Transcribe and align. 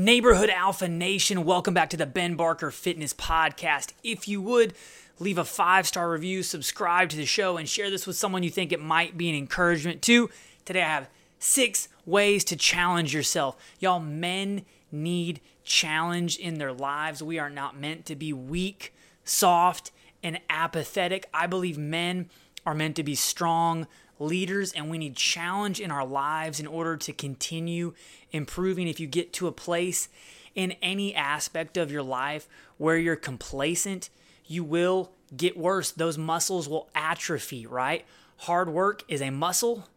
Neighborhood 0.00 0.48
Alpha 0.48 0.88
Nation, 0.88 1.44
welcome 1.44 1.74
back 1.74 1.90
to 1.90 1.96
the 1.98 2.06
Ben 2.06 2.34
Barker 2.34 2.70
Fitness 2.70 3.12
Podcast. 3.12 3.92
If 4.02 4.26
you 4.26 4.40
would, 4.40 4.72
leave 5.18 5.36
a 5.36 5.44
five 5.44 5.86
star 5.86 6.10
review, 6.10 6.42
subscribe 6.42 7.10
to 7.10 7.18
the 7.18 7.26
show, 7.26 7.58
and 7.58 7.68
share 7.68 7.90
this 7.90 8.06
with 8.06 8.16
someone 8.16 8.42
you 8.42 8.48
think 8.48 8.72
it 8.72 8.80
might 8.80 9.18
be 9.18 9.28
an 9.28 9.34
encouragement 9.34 10.00
to. 10.04 10.30
Today 10.64 10.80
I 10.80 10.88
have 10.88 11.10
six 11.38 11.88
ways 12.06 12.44
to 12.44 12.56
challenge 12.56 13.12
yourself. 13.12 13.58
Y'all, 13.78 14.00
men 14.00 14.64
need 14.90 15.42
challenge 15.64 16.38
in 16.38 16.54
their 16.54 16.72
lives. 16.72 17.22
We 17.22 17.38
are 17.38 17.50
not 17.50 17.78
meant 17.78 18.06
to 18.06 18.16
be 18.16 18.32
weak, 18.32 18.94
soft, 19.22 19.90
and 20.22 20.40
apathetic. 20.48 21.28
I 21.34 21.46
believe 21.46 21.76
men 21.76 22.30
are 22.64 22.74
meant 22.74 22.96
to 22.96 23.04
be 23.04 23.14
strong, 23.14 23.86
leaders 24.20 24.72
and 24.72 24.90
we 24.90 24.98
need 24.98 25.16
challenge 25.16 25.80
in 25.80 25.90
our 25.90 26.06
lives 26.06 26.60
in 26.60 26.66
order 26.66 26.96
to 26.98 27.12
continue 27.12 27.94
improving. 28.30 28.86
If 28.86 29.00
you 29.00 29.06
get 29.06 29.32
to 29.34 29.48
a 29.48 29.52
place 29.52 30.08
in 30.54 30.72
any 30.82 31.14
aspect 31.14 31.76
of 31.76 31.90
your 31.90 32.02
life 32.02 32.48
where 32.76 32.96
you're 32.96 33.16
complacent, 33.16 34.10
you 34.46 34.62
will 34.62 35.12
get 35.36 35.56
worse. 35.56 35.90
Those 35.90 36.18
muscles 36.18 36.68
will 36.68 36.88
atrophy, 36.94 37.66
right? 37.66 38.04
Hard 38.38 38.68
work 38.68 39.02
is 39.08 39.22
a 39.22 39.30
muscle 39.30 39.88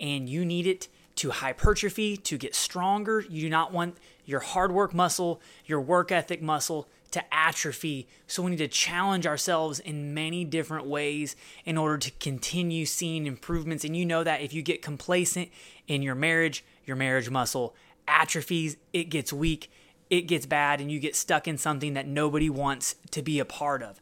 and 0.00 0.28
you 0.28 0.44
need 0.44 0.66
it 0.66 0.88
to 1.16 1.30
hypertrophy, 1.30 2.16
to 2.16 2.38
get 2.38 2.54
stronger. 2.54 3.20
You 3.28 3.40
do 3.42 3.50
not 3.50 3.72
want 3.72 3.96
your 4.24 4.40
hard 4.40 4.70
work 4.70 4.94
muscle, 4.94 5.40
your 5.66 5.80
work 5.80 6.12
ethic 6.12 6.40
muscle 6.40 6.88
to 7.10 7.34
atrophy. 7.34 8.06
So 8.26 8.42
we 8.42 8.50
need 8.50 8.58
to 8.58 8.68
challenge 8.68 9.26
ourselves 9.26 9.80
in 9.80 10.14
many 10.14 10.44
different 10.44 10.86
ways 10.86 11.36
in 11.64 11.76
order 11.76 11.98
to 11.98 12.10
continue 12.12 12.86
seeing 12.86 13.26
improvements. 13.26 13.84
And 13.84 13.96
you 13.96 14.04
know 14.04 14.24
that 14.24 14.40
if 14.40 14.52
you 14.52 14.62
get 14.62 14.82
complacent 14.82 15.48
in 15.86 16.02
your 16.02 16.14
marriage, 16.14 16.64
your 16.84 16.96
marriage 16.96 17.30
muscle 17.30 17.74
atrophies, 18.06 18.76
it 18.92 19.04
gets 19.04 19.32
weak, 19.32 19.70
it 20.10 20.22
gets 20.22 20.46
bad, 20.46 20.80
and 20.80 20.90
you 20.90 20.98
get 20.98 21.14
stuck 21.14 21.46
in 21.46 21.58
something 21.58 21.94
that 21.94 22.06
nobody 22.06 22.50
wants 22.50 22.96
to 23.10 23.22
be 23.22 23.38
a 23.38 23.44
part 23.44 23.82
of. 23.82 24.00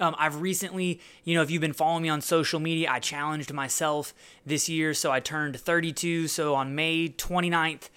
Um, 0.00 0.14
I've 0.18 0.40
recently, 0.40 1.00
you 1.24 1.34
know, 1.34 1.42
if 1.42 1.50
you've 1.50 1.60
been 1.60 1.72
following 1.72 2.04
me 2.04 2.08
on 2.08 2.20
social 2.20 2.60
media, 2.60 2.88
I 2.90 3.00
challenged 3.00 3.52
myself 3.52 4.14
this 4.46 4.68
year. 4.68 4.94
So 4.94 5.10
I 5.10 5.20
turned 5.20 5.58
32. 5.58 6.28
So 6.28 6.54
on 6.54 6.74
May 6.74 7.08
29th, 7.08 7.88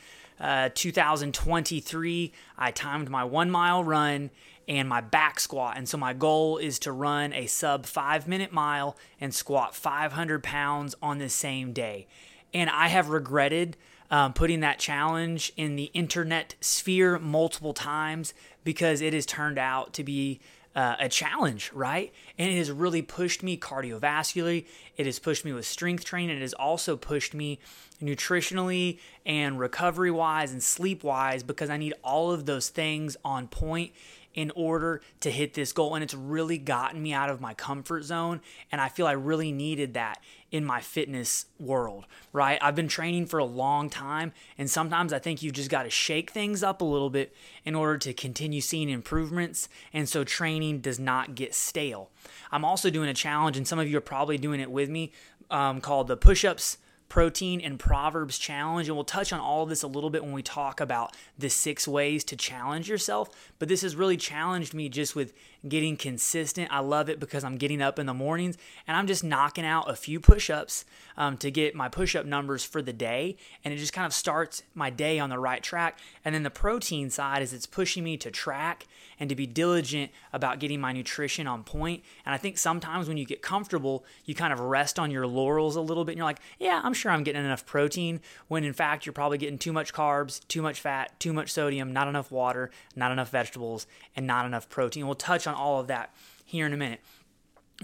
uh, 0.42 0.70
2023, 0.74 2.34
I 2.58 2.72
timed 2.72 3.10
my 3.10 3.24
one 3.24 3.52
mile 3.52 3.84
run 3.84 4.32
and 4.68 4.90
my 4.90 5.00
back 5.00 5.40
squat. 5.40 5.78
And 5.78 5.88
so 5.88 5.98
my 5.98 6.14
goal 6.14 6.58
is 6.58 6.80
to 6.80 6.92
run 6.92 7.32
a 7.32 7.46
sub 7.46 7.86
five 7.86 8.28
minute 8.28 8.52
mile 8.52 8.98
and 9.20 9.34
squat 9.34 9.76
500 9.76 10.44
pounds 10.44 10.96
on 11.02 11.20
the 11.20 11.30
same 11.30 11.74
day. 11.74 12.08
And 12.54 12.70
I 12.70 12.88
have 12.88 13.10
regretted 13.10 13.78
um, 14.10 14.34
putting 14.34 14.60
that 14.62 14.80
challenge 14.80 15.54
in 15.56 15.76
the 15.76 15.92
internet 15.94 16.56
sphere 16.60 17.20
multiple 17.20 17.74
times 17.74 18.34
because 18.64 19.00
it 19.00 19.14
has 19.14 19.26
turned 19.26 19.60
out 19.60 19.94
to 19.94 20.04
be 20.04 20.40
uh, 20.76 20.96
a 21.00 21.10
challenge, 21.10 21.72
right? 21.74 22.14
And 22.38 22.50
it 22.50 22.58
has 22.58 22.72
really 22.72 23.02
pushed 23.02 23.44
me 23.44 23.58
cardiovascularly. 23.58 24.66
It 24.98 25.06
has 25.06 25.20
pushed 25.20 25.44
me 25.44 25.54
with 25.54 25.66
strength 25.66 26.06
training. 26.06 26.38
It 26.38 26.42
has 26.42 26.54
also 26.54 26.96
pushed 26.96 27.34
me 27.34 27.60
nutritionally 28.02 29.00
and 29.26 29.60
recovery 29.60 30.12
wise 30.12 30.52
and 30.52 30.64
sleep 30.64 31.04
wise 31.04 31.44
because 31.44 31.70
I 31.70 31.78
need 31.78 31.94
all 32.04 32.32
of 32.32 32.46
those 32.46 32.70
things 32.70 33.18
on 33.24 33.48
point 33.48 33.92
in 34.34 34.52
order 34.56 35.02
to 35.20 35.32
hit 35.32 35.54
this 35.54 35.72
goal. 35.74 35.96
And 35.96 36.04
it's 36.04 36.14
really 36.14 36.58
gotten 36.58 37.02
me 37.02 37.14
out 37.14 37.30
of 37.30 37.42
my 37.42 37.54
comfort 37.54 38.04
zone. 38.04 38.42
And 38.72 38.80
I 38.80 38.90
feel 38.90 39.08
I 39.08 39.14
really 39.14 39.52
needed 39.52 39.94
that 39.94 40.22
in 40.52 40.66
my 40.66 40.82
fitness 40.82 41.46
world, 41.60 42.06
right? 42.34 42.60
I've 42.62 42.76
been 42.76 42.90
training 42.90 43.28
for 43.28 43.38
a 43.38 43.46
long 43.46 43.90
time. 43.90 44.34
And 44.58 44.70
sometimes 44.70 45.14
I 45.14 45.20
think 45.20 45.42
you've 45.42 45.54
just 45.54 45.70
got 45.70 45.84
to 45.84 45.90
shake 45.90 46.32
things 46.32 46.62
up 46.62 46.82
a 46.82 46.86
little 46.86 47.10
bit 47.10 47.34
in 47.64 47.74
order 47.74 47.98
to 48.00 48.14
continue 48.14 48.62
seeing 48.62 48.90
improvements. 48.90 49.70
And 49.94 50.10
so 50.10 50.24
training 50.24 50.82
does 50.82 51.00
not 51.00 51.36
get 51.36 51.56
stale. 51.56 52.10
I'm 52.52 52.66
also 52.66 52.90
doing 52.90 53.08
a 53.08 53.14
challenge, 53.14 53.56
and 53.56 53.68
some 53.68 53.80
of 53.80 53.90
you 53.90 53.98
are 53.98 54.02
probably 54.02 54.38
doing 54.38 54.60
it 54.60 54.70
with 54.70 54.90
me, 54.90 55.14
um, 55.50 55.80
called 55.80 56.08
the 56.08 56.18
push 56.18 56.44
ups 56.44 56.78
protein 57.12 57.60
and 57.60 57.78
Proverbs 57.78 58.40
challenge. 58.40 58.88
And 58.88 58.96
we'll 58.96 59.04
touch 59.04 59.34
on 59.34 59.42
all 59.42 59.64
of 59.64 59.70
this 59.70 59.84
a 59.84 59.88
little 59.88 60.10
bit 60.10 60.24
when 60.24 60.32
we 60.32 60.42
talk 60.42 60.80
about 60.80 61.14
the 61.38 61.50
six 61.50 61.86
ways 61.86 62.24
to 62.24 62.38
challenge 62.38 62.88
yourself. 62.88 63.52
But 63.60 63.68
this 63.68 63.82
has 63.82 63.98
really 63.98 64.16
challenged 64.16 64.74
me 64.74 64.88
just 64.88 65.14
with 65.14 65.34
getting 65.68 65.98
consistent. 65.98 66.70
I 66.72 66.80
love 66.80 67.10
it 67.10 67.20
because 67.20 67.44
I'm 67.44 67.58
getting 67.58 67.82
up 67.82 68.00
in 68.00 68.06
the 68.06 68.14
mornings 68.14 68.58
and 68.88 68.96
I'm 68.96 69.08
just 69.08 69.26
knocking 69.26 69.66
out 69.66 69.90
a 69.90 69.96
few 69.96 70.22
push 70.22 70.50
ups 70.50 70.86
um, 71.18 71.36
to 71.38 71.52
get 71.52 71.76
my 71.76 71.90
push 71.90 72.16
up 72.16 72.26
numbers 72.26 72.64
for 72.64 72.82
the 72.82 72.94
day. 72.94 73.36
And 73.66 73.74
it 73.74 73.78
just 73.78 73.92
kind 73.92 74.06
of 74.06 74.14
starts 74.14 74.64
my 74.74 74.90
day 74.90 75.20
on 75.20 75.30
the 75.30 75.38
right 75.38 75.62
track. 75.62 76.00
And 76.24 76.34
then 76.34 76.44
the 76.44 76.50
protein 76.50 77.10
side 77.10 77.42
is 77.42 77.52
it's 77.52 77.66
pushing 77.66 78.06
me 78.06 78.16
to 78.18 78.32
track 78.32 78.88
and 79.20 79.30
to 79.30 79.36
be 79.36 79.46
diligent 79.46 80.12
about 80.34 80.60
getting 80.60 80.80
my 80.80 80.94
nutrition 80.94 81.46
on 81.46 81.64
point. 81.64 82.04
And 82.26 82.34
I 82.34 82.38
think 82.38 82.58
sometimes 82.58 83.08
when 83.08 83.18
you 83.18 83.26
get 83.26 83.42
comfortable, 83.42 84.06
you 84.26 84.34
kind 84.34 84.54
of 84.54 84.62
rest 84.62 84.98
on 84.98 85.12
your 85.12 85.28
laurels 85.28 85.76
a 85.76 85.82
little 85.82 86.06
bit 86.06 86.14
and 86.14 86.18
you're 86.18 86.26
like, 86.26 86.40
yeah, 86.58 86.82
I'm 86.84 86.94
sure 87.02 87.12
I'm 87.12 87.24
getting 87.24 87.44
enough 87.44 87.66
protein, 87.66 88.22
when 88.48 88.64
in 88.64 88.74
fact 88.74 89.06
you're 89.06 89.14
probably 89.14 89.38
getting 89.38 89.58
too 89.58 89.74
much 89.74 89.94
carbs, 89.94 90.46
too 90.48 90.62
much 90.62 90.80
fat, 90.80 91.20
too 91.20 91.34
much 91.34 91.52
sodium, 91.52 91.92
not 91.92 92.08
enough 92.08 92.32
water, 92.32 92.72
not 92.96 93.12
enough 93.12 93.30
vegetables, 93.30 93.88
and 94.16 94.26
not 94.26 94.46
enough 94.46 94.70
protein. 94.70 95.06
We'll 95.06 95.16
touch 95.16 95.48
on 95.48 95.56
all 95.56 95.80
of 95.80 95.88
that 95.88 96.14
here 96.46 96.66
in 96.66 96.74
a 96.74 96.78
minute. 96.78 97.02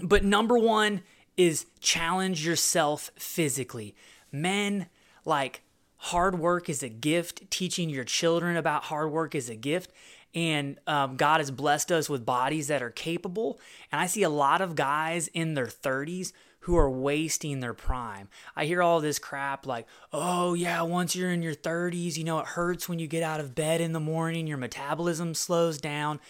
But 0.02 0.24
number 0.24 0.56
one 0.56 1.02
is 1.36 1.66
challenge 1.80 2.46
yourself 2.46 3.10
physically. 3.16 3.94
Men, 4.32 4.86
like, 5.24 5.62
hard 5.96 6.38
work 6.38 6.68
is 6.68 6.82
a 6.82 6.88
gift. 6.88 7.50
Teaching 7.50 7.90
your 7.90 8.04
children 8.04 8.56
about 8.56 8.84
hard 8.84 9.10
work 9.10 9.34
is 9.34 9.48
a 9.48 9.56
gift 9.56 9.92
and 10.34 10.78
um, 10.86 11.16
God 11.16 11.40
has 11.40 11.50
blessed 11.50 11.90
us 11.90 12.08
with 12.08 12.26
bodies 12.26 12.68
that 12.68 12.82
are 12.82 12.90
capable. 12.90 13.58
And 13.90 14.00
I 14.00 14.06
see 14.06 14.22
a 14.22 14.28
lot 14.28 14.60
of 14.60 14.74
guys 14.74 15.28
in 15.28 15.54
their 15.54 15.66
30s 15.66 16.32
who 16.68 16.76
are 16.76 16.90
wasting 16.90 17.60
their 17.60 17.72
prime. 17.72 18.28
I 18.54 18.66
hear 18.66 18.82
all 18.82 19.00
this 19.00 19.18
crap 19.18 19.66
like, 19.66 19.86
oh, 20.12 20.52
yeah, 20.52 20.82
once 20.82 21.16
you're 21.16 21.30
in 21.30 21.40
your 21.40 21.54
30s, 21.54 22.18
you 22.18 22.24
know, 22.24 22.40
it 22.40 22.44
hurts 22.44 22.90
when 22.90 22.98
you 22.98 23.06
get 23.06 23.22
out 23.22 23.40
of 23.40 23.54
bed 23.54 23.80
in 23.80 23.94
the 23.94 24.00
morning, 24.00 24.46
your 24.46 24.58
metabolism 24.58 25.32
slows 25.32 25.78
down. 25.78 26.20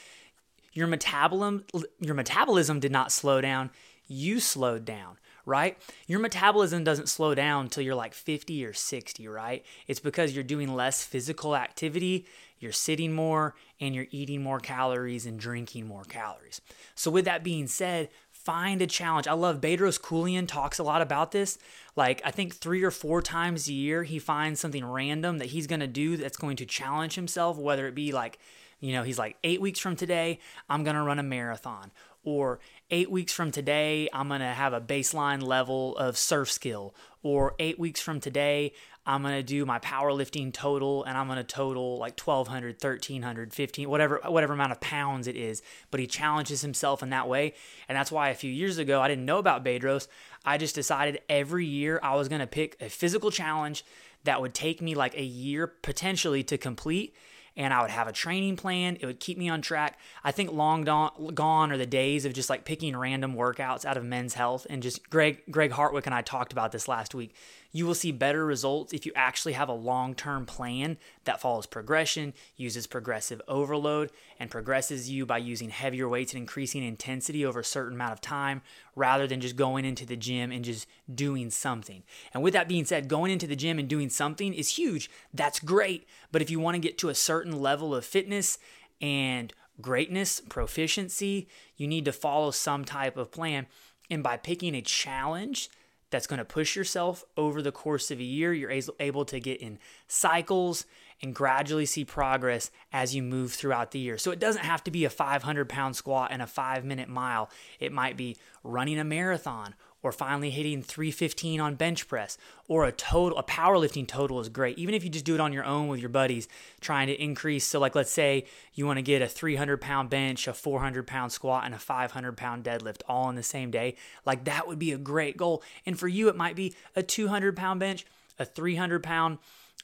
Your 0.72 0.86
metabolism, 0.86 1.64
your 1.98 2.14
metabolism 2.14 2.78
did 2.78 2.92
not 2.92 3.10
slow 3.10 3.40
down, 3.40 3.70
you 4.06 4.38
slowed 4.38 4.84
down 4.84 5.18
right? 5.44 5.78
Your 6.06 6.20
metabolism 6.20 6.84
doesn't 6.84 7.08
slow 7.08 7.34
down 7.34 7.64
until 7.64 7.82
you're 7.82 7.94
like 7.94 8.12
50 8.12 8.66
or 8.66 8.74
60, 8.74 9.28
right? 9.28 9.64
It's 9.86 9.98
because 9.98 10.34
you're 10.34 10.44
doing 10.44 10.74
less 10.74 11.02
physical 11.02 11.56
activity 11.56 12.26
you're 12.60 12.72
sitting 12.72 13.12
more 13.12 13.54
and 13.80 13.94
you're 13.94 14.06
eating 14.10 14.42
more 14.42 14.58
calories 14.58 15.26
and 15.26 15.38
drinking 15.38 15.86
more 15.86 16.04
calories. 16.04 16.60
So, 16.94 17.10
with 17.10 17.24
that 17.26 17.44
being 17.44 17.66
said, 17.66 18.08
find 18.48 18.80
a 18.80 18.86
challenge. 18.86 19.28
I 19.28 19.34
love 19.34 19.60
Bedros 19.60 20.00
Keuilian 20.00 20.48
talks 20.48 20.78
a 20.78 20.82
lot 20.82 21.02
about 21.02 21.32
this. 21.32 21.58
Like 21.96 22.22
I 22.24 22.30
think 22.30 22.54
3 22.54 22.82
or 22.82 22.90
4 22.90 23.20
times 23.20 23.68
a 23.68 23.74
year 23.74 24.04
he 24.04 24.18
finds 24.18 24.58
something 24.58 24.86
random 24.86 25.36
that 25.36 25.48
he's 25.48 25.66
going 25.66 25.80
to 25.80 25.86
do 25.86 26.16
that's 26.16 26.38
going 26.38 26.56
to 26.56 26.64
challenge 26.64 27.14
himself 27.14 27.58
whether 27.58 27.86
it 27.86 27.94
be 27.94 28.10
like 28.10 28.38
you 28.80 28.92
know, 28.92 29.02
he's 29.02 29.18
like 29.18 29.36
8 29.44 29.60
weeks 29.60 29.78
from 29.80 29.96
today 29.96 30.38
I'm 30.66 30.82
going 30.82 30.96
to 30.96 31.02
run 31.02 31.18
a 31.18 31.22
marathon 31.22 31.90
or 32.24 32.58
8 32.90 33.10
weeks 33.10 33.32
from 33.32 33.50
today 33.50 34.08
I'm 34.12 34.28
going 34.28 34.40
to 34.40 34.46
have 34.46 34.72
a 34.72 34.80
baseline 34.80 35.42
level 35.42 35.96
of 35.98 36.16
surf 36.16 36.50
skill 36.50 36.94
or 37.22 37.54
8 37.58 37.78
weeks 37.78 38.00
from 38.00 38.18
today 38.18 38.72
I'm 39.04 39.22
going 39.22 39.34
to 39.34 39.42
do 39.42 39.64
my 39.64 39.78
powerlifting 39.78 40.52
total 40.52 41.04
and 41.04 41.16
I'm 41.16 41.26
going 41.26 41.38
to 41.38 41.44
total 41.44 41.98
like 41.98 42.18
1200, 42.18 42.74
1300, 42.74 43.54
15, 43.54 43.88
whatever 43.88 44.20
whatever 44.26 44.52
amount 44.52 44.72
of 44.72 44.80
pounds 44.80 45.26
it 45.26 45.34
is, 45.34 45.62
but 45.90 45.98
he 45.98 46.06
challenges 46.06 46.60
himself 46.60 47.02
in 47.02 47.08
that 47.10 47.26
way. 47.26 47.54
And 47.88 47.96
that's 47.96 48.12
why 48.12 48.28
a 48.28 48.34
few 48.34 48.50
years 48.50 48.76
ago 48.76 49.00
I 49.00 49.08
didn't 49.08 49.24
know 49.24 49.38
about 49.38 49.64
Bedros. 49.64 50.08
I 50.44 50.58
just 50.58 50.74
decided 50.74 51.20
every 51.28 51.64
year 51.64 51.98
I 52.02 52.16
was 52.16 52.28
going 52.28 52.42
to 52.42 52.46
pick 52.46 52.76
a 52.80 52.90
physical 52.90 53.30
challenge 53.30 53.82
that 54.24 54.42
would 54.42 54.52
take 54.52 54.82
me 54.82 54.94
like 54.94 55.16
a 55.16 55.22
year 55.22 55.66
potentially 55.66 56.42
to 56.44 56.58
complete 56.58 57.14
and 57.58 57.74
I 57.74 57.82
would 57.82 57.90
have 57.90 58.06
a 58.06 58.12
training 58.12 58.56
plan. 58.56 58.96
It 59.00 59.06
would 59.06 59.18
keep 59.18 59.36
me 59.36 59.48
on 59.48 59.60
track. 59.60 59.98
I 60.22 60.30
think 60.30 60.52
long 60.52 60.84
gone 60.84 61.72
are 61.72 61.76
the 61.76 61.86
days 61.86 62.24
of 62.24 62.32
just 62.32 62.48
like 62.48 62.64
picking 62.64 62.96
random 62.96 63.34
workouts 63.34 63.84
out 63.84 63.96
of 63.96 64.04
men's 64.04 64.34
health 64.34 64.66
and 64.70 64.80
just 64.80 65.10
Greg 65.10 65.42
Greg 65.50 65.72
Hartwick 65.72 66.06
and 66.06 66.14
I 66.14 66.22
talked 66.22 66.52
about 66.52 66.70
this 66.70 66.86
last 66.86 67.16
week. 67.16 67.34
You 67.70 67.84
will 67.84 67.94
see 67.94 68.12
better 68.12 68.46
results 68.46 68.94
if 68.94 69.04
you 69.04 69.12
actually 69.14 69.52
have 69.52 69.68
a 69.68 69.74
long-term 69.74 70.46
plan 70.46 70.96
that 71.24 71.40
follows 71.40 71.66
progression, 71.66 72.32
uses 72.56 72.86
progressive 72.86 73.42
overload, 73.46 74.10
and 74.40 74.50
progresses 74.50 75.10
you 75.10 75.26
by 75.26 75.38
using 75.38 75.68
heavier 75.68 76.08
weights 76.08 76.32
and 76.32 76.40
increasing 76.40 76.82
intensity 76.82 77.44
over 77.44 77.60
a 77.60 77.64
certain 77.64 77.94
amount 77.94 78.12
of 78.12 78.20
time 78.22 78.62
rather 78.96 79.26
than 79.26 79.40
just 79.40 79.56
going 79.56 79.84
into 79.84 80.06
the 80.06 80.16
gym 80.16 80.50
and 80.50 80.64
just 80.64 80.86
doing 81.14 81.50
something. 81.50 82.02
And 82.32 82.42
with 82.42 82.54
that 82.54 82.68
being 82.68 82.86
said, 82.86 83.08
going 83.08 83.30
into 83.30 83.46
the 83.46 83.56
gym 83.56 83.78
and 83.78 83.88
doing 83.88 84.08
something 84.08 84.54
is 84.54 84.76
huge. 84.76 85.10
That's 85.34 85.60
great. 85.60 86.06
But 86.32 86.40
if 86.40 86.50
you 86.50 86.60
want 86.60 86.74
to 86.76 86.80
get 86.80 86.96
to 86.98 87.10
a 87.10 87.14
certain 87.14 87.60
level 87.60 87.94
of 87.94 88.04
fitness 88.04 88.58
and 89.00 89.52
greatness, 89.80 90.40
proficiency, 90.40 91.48
you 91.76 91.86
need 91.86 92.06
to 92.06 92.12
follow 92.12 92.50
some 92.50 92.84
type 92.86 93.18
of 93.18 93.30
plan. 93.30 93.66
And 94.10 94.22
by 94.22 94.38
picking 94.38 94.74
a 94.74 94.80
challenge 94.80 95.68
that's 96.10 96.26
going 96.26 96.38
to 96.38 96.44
push 96.44 96.76
yourself 96.76 97.24
over 97.36 97.60
the 97.62 97.72
course 97.72 98.10
of 98.10 98.18
a 98.18 98.24
year. 98.24 98.52
You're 98.52 98.72
able 99.00 99.24
to 99.26 99.40
get 99.40 99.60
in 99.60 99.78
cycles 100.06 100.86
and 101.20 101.34
gradually 101.34 101.86
see 101.86 102.04
progress 102.04 102.70
as 102.92 103.14
you 103.14 103.22
move 103.22 103.52
throughout 103.52 103.90
the 103.90 103.98
year. 103.98 104.18
So 104.18 104.30
it 104.30 104.38
doesn't 104.38 104.64
have 104.64 104.84
to 104.84 104.90
be 104.90 105.04
a 105.04 105.10
500 105.10 105.68
pound 105.68 105.96
squat 105.96 106.30
and 106.32 106.40
a 106.40 106.46
five 106.46 106.84
minute 106.84 107.08
mile. 107.08 107.50
It 107.80 107.92
might 107.92 108.16
be 108.16 108.36
running 108.62 108.98
a 108.98 109.04
marathon 109.04 109.74
or 110.02 110.12
finally 110.12 110.50
hitting 110.50 110.82
315 110.82 111.60
on 111.60 111.74
bench 111.74 112.06
press 112.08 112.38
or 112.68 112.84
a 112.84 112.92
total 112.92 113.38
a 113.38 113.42
powerlifting 113.42 114.06
total 114.06 114.40
is 114.40 114.48
great 114.48 114.78
even 114.78 114.94
if 114.94 115.02
you 115.04 115.10
just 115.10 115.24
do 115.24 115.34
it 115.34 115.40
on 115.40 115.52
your 115.52 115.64
own 115.64 115.88
with 115.88 116.00
your 116.00 116.08
buddies 116.08 116.48
trying 116.80 117.06
to 117.06 117.22
increase 117.22 117.64
so 117.64 117.78
like 117.78 117.94
let's 117.94 118.10
say 118.10 118.44
you 118.74 118.86
want 118.86 118.96
to 118.96 119.02
get 119.02 119.22
a 119.22 119.26
300 119.28 119.80
pound 119.80 120.08
bench 120.10 120.46
a 120.46 120.54
400 120.54 121.06
pound 121.06 121.32
squat 121.32 121.64
and 121.64 121.74
a 121.74 121.78
500 121.78 122.36
pound 122.36 122.64
deadlift 122.64 123.02
all 123.08 123.28
in 123.28 123.36
the 123.36 123.42
same 123.42 123.70
day 123.70 123.96
like 124.24 124.44
that 124.44 124.66
would 124.68 124.78
be 124.78 124.92
a 124.92 124.98
great 124.98 125.36
goal 125.36 125.62
and 125.84 125.98
for 125.98 126.08
you 126.08 126.28
it 126.28 126.36
might 126.36 126.56
be 126.56 126.74
a 126.94 127.02
200 127.02 127.56
pound 127.56 127.80
bench 127.80 128.06
a 128.38 128.44
300 128.44 129.02
pound 129.02 129.38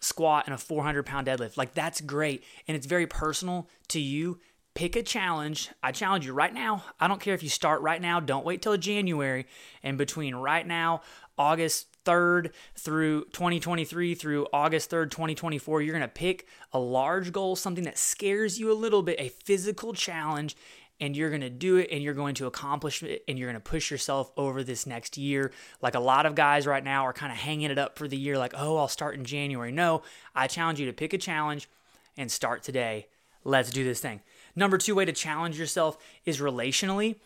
squat 0.05 0.45
and 0.47 0.55
a 0.55 0.59
400 0.59 1.05
pound 1.05 1.27
deadlift. 1.27 1.57
Like 1.57 1.75
that's 1.75 2.01
great. 2.01 2.45
And 2.69 2.77
it's 2.77 2.87
very 2.87 3.07
personal 3.07 3.69
to 3.89 4.01
you. 4.01 4.41
Pick 4.75 4.97
a 4.97 5.03
challenge. 5.05 5.71
I 5.85 5.93
challenge 5.93 6.27
you 6.27 6.33
right 6.33 6.53
now. 6.53 6.85
I 6.99 7.07
don't 7.07 7.21
care 7.21 7.35
if 7.35 7.45
you 7.45 7.49
start 7.49 7.81
right 7.83 8.03
now. 8.03 8.19
Don't 8.19 8.45
wait 8.45 8.61
till 8.61 8.77
January. 8.77 9.47
And 9.85 9.97
between 9.97 10.35
right 10.35 10.67
now, 10.67 11.03
August 11.39 11.87
3rd 12.05 12.53
through 12.77 13.25
2023 13.27 14.15
through 14.17 14.49
August 14.53 14.91
3rd, 14.91 15.11
2024, 15.13 15.81
you're 15.81 15.93
going 15.95 16.03
to 16.03 16.09
pick 16.09 16.49
a 16.73 16.79
large 16.79 17.31
goal, 17.31 17.55
something 17.55 17.85
that 17.85 17.99
scares 17.99 18.59
you 18.59 18.73
a 18.73 18.75
little 18.75 19.03
bit, 19.03 19.21
a 19.21 19.29
physical 19.29 19.93
challenge, 19.93 20.57
and 21.01 21.17
you're 21.17 21.31
going 21.31 21.41
to 21.41 21.51
do 21.51 21.77
it 21.77 21.89
and 21.93 22.03
you're 22.03 22.15
going 22.15 22.35
to 22.35 22.47
accomplish 22.47 23.03
it 23.03 23.23
and 23.29 23.39
you're 23.39 23.49
going 23.49 23.61
to 23.61 23.71
push 23.71 23.91
yourself 23.93 24.33
over 24.37 24.65
this 24.65 24.87
next 24.87 25.17
year. 25.17 25.53
Like 25.83 25.95
a 25.95 26.01
lot 26.01 26.27
of 26.27 26.35
guys 26.35 26.67
right 26.67 26.83
now 26.83 27.07
are 27.07 27.13
kind 27.13 27.33
of 27.33 27.39
hanging 27.39 27.71
it 27.71 27.79
up 27.79 27.97
for 27.97 28.09
the 28.09 28.17
year, 28.17 28.39
like, 28.39 28.55
oh, 28.57 28.77
I'll 28.77 28.89
start 28.89 29.15
in 29.15 29.25
January. 29.25 29.71
No, 29.71 30.03
I 30.35 30.49
challenge 30.49 30.81
you 30.81 30.87
to 30.87 30.93
pick 30.93 31.13
a 31.13 31.19
challenge 31.19 31.69
and 32.17 32.31
start 32.31 32.65
today. 32.65 33.07
Let's 33.45 33.71
do 33.71 33.85
this 33.85 34.01
thing. 34.01 34.21
Number 34.57 34.79
two 34.79 34.95
way 34.95 35.05
to 35.05 35.13
challenge 35.13 35.59
yourself 35.59 35.99
is 36.25 36.41
relationally. 36.41 37.17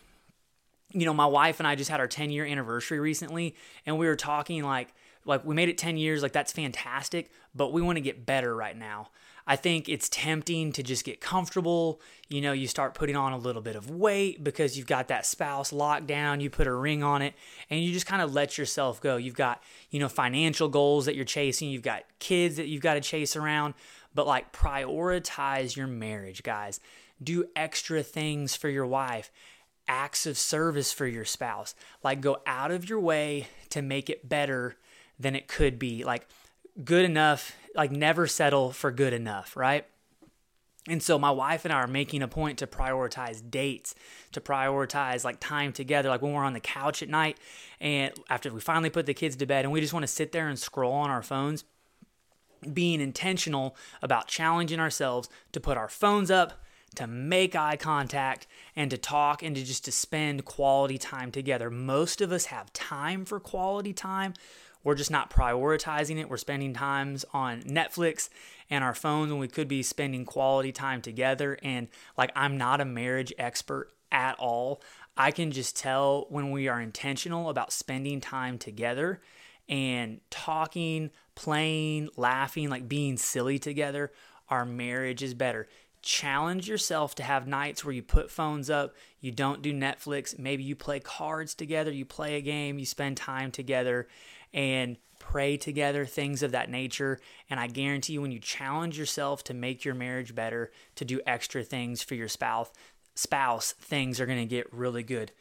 You 0.91 1.05
know, 1.05 1.13
my 1.13 1.25
wife 1.25 1.59
and 1.59 1.67
I 1.67 1.75
just 1.75 1.89
had 1.89 1.99
our 1.99 2.07
10 2.07 2.31
year 2.31 2.45
anniversary 2.45 2.99
recently, 2.99 3.55
and 3.85 3.97
we 3.97 4.07
were 4.07 4.15
talking 4.15 4.63
like, 4.63 4.93
like 5.25 5.45
we 5.45 5.53
made 5.53 5.69
it 5.69 5.77
10 5.77 5.97
years, 5.97 6.23
like 6.23 6.31
that's 6.31 6.51
fantastic, 6.51 7.31
but 7.53 7.71
we 7.71 7.81
want 7.81 7.97
to 7.97 8.01
get 8.01 8.25
better 8.25 8.55
right 8.55 8.75
now. 8.75 9.09
I 9.49 9.55
think 9.55 9.89
it's 9.89 10.07
tempting 10.09 10.73
to 10.73 10.83
just 10.83 11.03
get 11.03 11.21
comfortable. 11.21 12.01
You 12.27 12.39
know, 12.39 12.51
you 12.51 12.67
start 12.67 12.93
putting 12.93 13.15
on 13.15 13.33
a 13.33 13.37
little 13.37 13.63
bit 13.63 13.75
of 13.75 13.89
weight 13.89 14.43
because 14.43 14.77
you've 14.77 14.85
got 14.85 15.07
that 15.07 15.25
spouse 15.25 15.73
locked 15.73 16.05
down, 16.05 16.39
you 16.39 16.51
put 16.51 16.67
a 16.67 16.73
ring 16.73 17.01
on 17.01 17.23
it, 17.23 17.33
and 17.67 17.83
you 17.83 17.91
just 17.91 18.05
kind 18.05 18.21
of 18.21 18.31
let 18.31 18.59
yourself 18.59 19.01
go. 19.01 19.17
You've 19.17 19.35
got, 19.35 19.63
you 19.89 19.99
know, 19.99 20.07
financial 20.07 20.69
goals 20.69 21.05
that 21.05 21.15
you're 21.15 21.25
chasing, 21.25 21.69
you've 21.69 21.81
got 21.81 22.03
kids 22.19 22.57
that 22.57 22.67
you've 22.67 22.83
got 22.83 22.93
to 22.93 23.01
chase 23.01 23.35
around, 23.35 23.73
but 24.13 24.27
like 24.27 24.53
prioritize 24.53 25.75
your 25.75 25.87
marriage, 25.87 26.43
guys. 26.43 26.79
Do 27.21 27.45
extra 27.55 28.03
things 28.03 28.55
for 28.55 28.69
your 28.69 28.87
wife 28.87 29.31
acts 29.89 30.27
of 30.27 30.37
service 30.37 30.93
for 30.93 31.07
your 31.07 31.25
spouse. 31.25 31.75
Like 32.03 32.21
go 32.21 32.37
out 32.45 32.71
of 32.71 32.87
your 32.87 32.99
way 32.99 33.47
to 33.71 33.81
make 33.81 34.09
it 34.09 34.29
better 34.29 34.77
than 35.19 35.35
it 35.35 35.47
could 35.47 35.79
be. 35.79 36.05
Like 36.05 36.27
good 36.85 37.03
enough, 37.03 37.53
like 37.75 37.91
never 37.91 38.27
settle 38.27 38.71
for 38.71 38.91
good 38.91 39.11
enough, 39.11 39.57
right? 39.57 39.85
And 40.87 41.03
so 41.03 41.19
my 41.19 41.31
wife 41.31 41.65
and 41.65 41.73
I 41.73 41.77
are 41.77 41.87
making 41.87 42.21
a 42.21 42.27
point 42.27 42.59
to 42.59 42.67
prioritize 42.67 43.47
dates, 43.49 43.93
to 44.31 44.39
prioritize 44.39 45.25
like 45.25 45.39
time 45.39 45.73
together, 45.73 46.07
like 46.07 46.21
when 46.21 46.33
we're 46.33 46.45
on 46.45 46.53
the 46.53 46.59
couch 46.59 47.03
at 47.03 47.09
night 47.09 47.37
and 47.81 48.13
after 48.29 48.51
we 48.53 48.61
finally 48.61 48.89
put 48.89 49.05
the 49.05 49.13
kids 49.13 49.35
to 49.37 49.45
bed 49.45 49.65
and 49.65 49.71
we 49.71 49.81
just 49.81 49.93
want 49.93 50.03
to 50.03 50.07
sit 50.07 50.31
there 50.31 50.47
and 50.47 50.57
scroll 50.57 50.93
on 50.93 51.09
our 51.09 51.21
phones, 51.21 51.63
being 52.73 53.01
intentional 53.01 53.75
about 54.01 54.27
challenging 54.27 54.79
ourselves 54.79 55.29
to 55.51 55.59
put 55.59 55.77
our 55.77 55.89
phones 55.89 56.31
up, 56.31 56.53
to 56.95 57.07
make 57.07 57.55
eye 57.55 57.77
contact 57.77 58.47
and 58.75 58.89
to 58.91 58.97
talk 58.97 59.43
and 59.43 59.55
to 59.55 59.63
just 59.63 59.85
to 59.85 59.91
spend 59.91 60.45
quality 60.45 60.97
time 60.97 61.31
together. 61.31 61.69
Most 61.69 62.21
of 62.21 62.31
us 62.31 62.45
have 62.45 62.73
time 62.73 63.25
for 63.25 63.39
quality 63.39 63.93
time 63.93 64.33
we're 64.83 64.95
just 64.95 65.11
not 65.11 65.29
prioritizing 65.29 66.19
it. 66.19 66.29
We're 66.29 66.37
spending 66.37 66.73
times 66.73 67.25
on 67.33 67.63
Netflix 67.63 68.29
and 68.69 68.83
our 68.83 68.93
phones 68.93 69.31
when 69.31 69.39
we 69.39 69.47
could 69.47 69.67
be 69.67 69.83
spending 69.83 70.25
quality 70.25 70.71
time 70.71 71.01
together. 71.01 71.57
And 71.61 71.89
like, 72.17 72.31
I'm 72.35 72.57
not 72.57 72.79
a 72.79 72.85
marriage 72.85 73.33
expert 73.37 73.91
at 74.11 74.37
all. 74.39 74.81
I 75.17 75.31
can 75.31 75.51
just 75.51 75.75
tell 75.75 76.27
when 76.29 76.51
we 76.51 76.69
are 76.69 76.79
intentional 76.79 77.49
about 77.49 77.73
spending 77.73 78.21
time 78.21 78.57
together 78.57 79.19
and 79.67 80.21
talking, 80.29 81.11
playing, 81.35 82.09
laughing, 82.15 82.69
like 82.69 82.87
being 82.87 83.17
silly 83.17 83.59
together, 83.59 84.11
our 84.49 84.65
marriage 84.65 85.21
is 85.21 85.33
better. 85.33 85.67
Challenge 86.01 86.67
yourself 86.67 87.15
to 87.15 87.23
have 87.23 87.47
nights 87.47 87.83
where 87.83 87.93
you 87.93 88.01
put 88.01 88.31
phones 88.31 88.69
up, 88.69 88.95
you 89.19 89.31
don't 89.31 89.61
do 89.61 89.73
Netflix, 89.73 90.39
maybe 90.39 90.63
you 90.63 90.75
play 90.75 90.99
cards 90.99 91.53
together, 91.53 91.91
you 91.91 92.05
play 92.05 92.35
a 92.35 92.41
game, 92.41 92.79
you 92.79 92.85
spend 92.85 93.17
time 93.17 93.51
together, 93.51 94.07
and 94.53 94.97
pray 95.19 95.57
together, 95.57 96.05
things 96.05 96.41
of 96.41 96.51
that 96.51 96.69
nature. 96.69 97.19
And 97.49 97.59
I 97.59 97.67
guarantee 97.67 98.13
you, 98.13 98.21
when 98.21 98.31
you 98.31 98.39
challenge 98.39 98.97
yourself 98.97 99.43
to 99.45 99.53
make 99.53 99.83
your 99.83 99.93
marriage 99.93 100.33
better, 100.33 100.71
to 100.95 101.05
do 101.05 101.21
extra 101.27 101.63
things 101.63 102.01
for 102.01 102.15
your 102.15 102.29
spouse, 102.29 102.71
spouse, 103.15 103.73
things 103.73 104.19
are 104.19 104.25
going 104.25 104.39
to 104.39 104.45
get 104.45 104.73
really 104.73 105.03
good. 105.03 105.31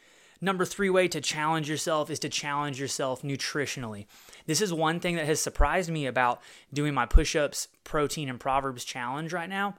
Number 0.41 0.65
three 0.65 0.91
way 0.91 1.09
to 1.09 1.21
challenge 1.21 1.69
yourself 1.69 2.11
is 2.11 2.19
to 2.21 2.29
challenge 2.29 2.81
yourself 2.81 3.23
nutritionally. 3.23 4.07
This 4.47 4.61
is 4.61 4.73
one 4.73 5.01
thing 5.01 5.17
that 5.17 5.27
has 5.27 5.41
surprised 5.41 5.91
me 5.91 6.07
about 6.07 6.41
doing 6.73 6.95
my 6.95 7.07
push 7.07 7.35
ups, 7.35 7.69
protein, 7.83 8.29
and 8.29 8.39
Proverbs 8.39 8.85
challenge 8.85 9.33
right 9.33 9.49
now. 9.49 9.75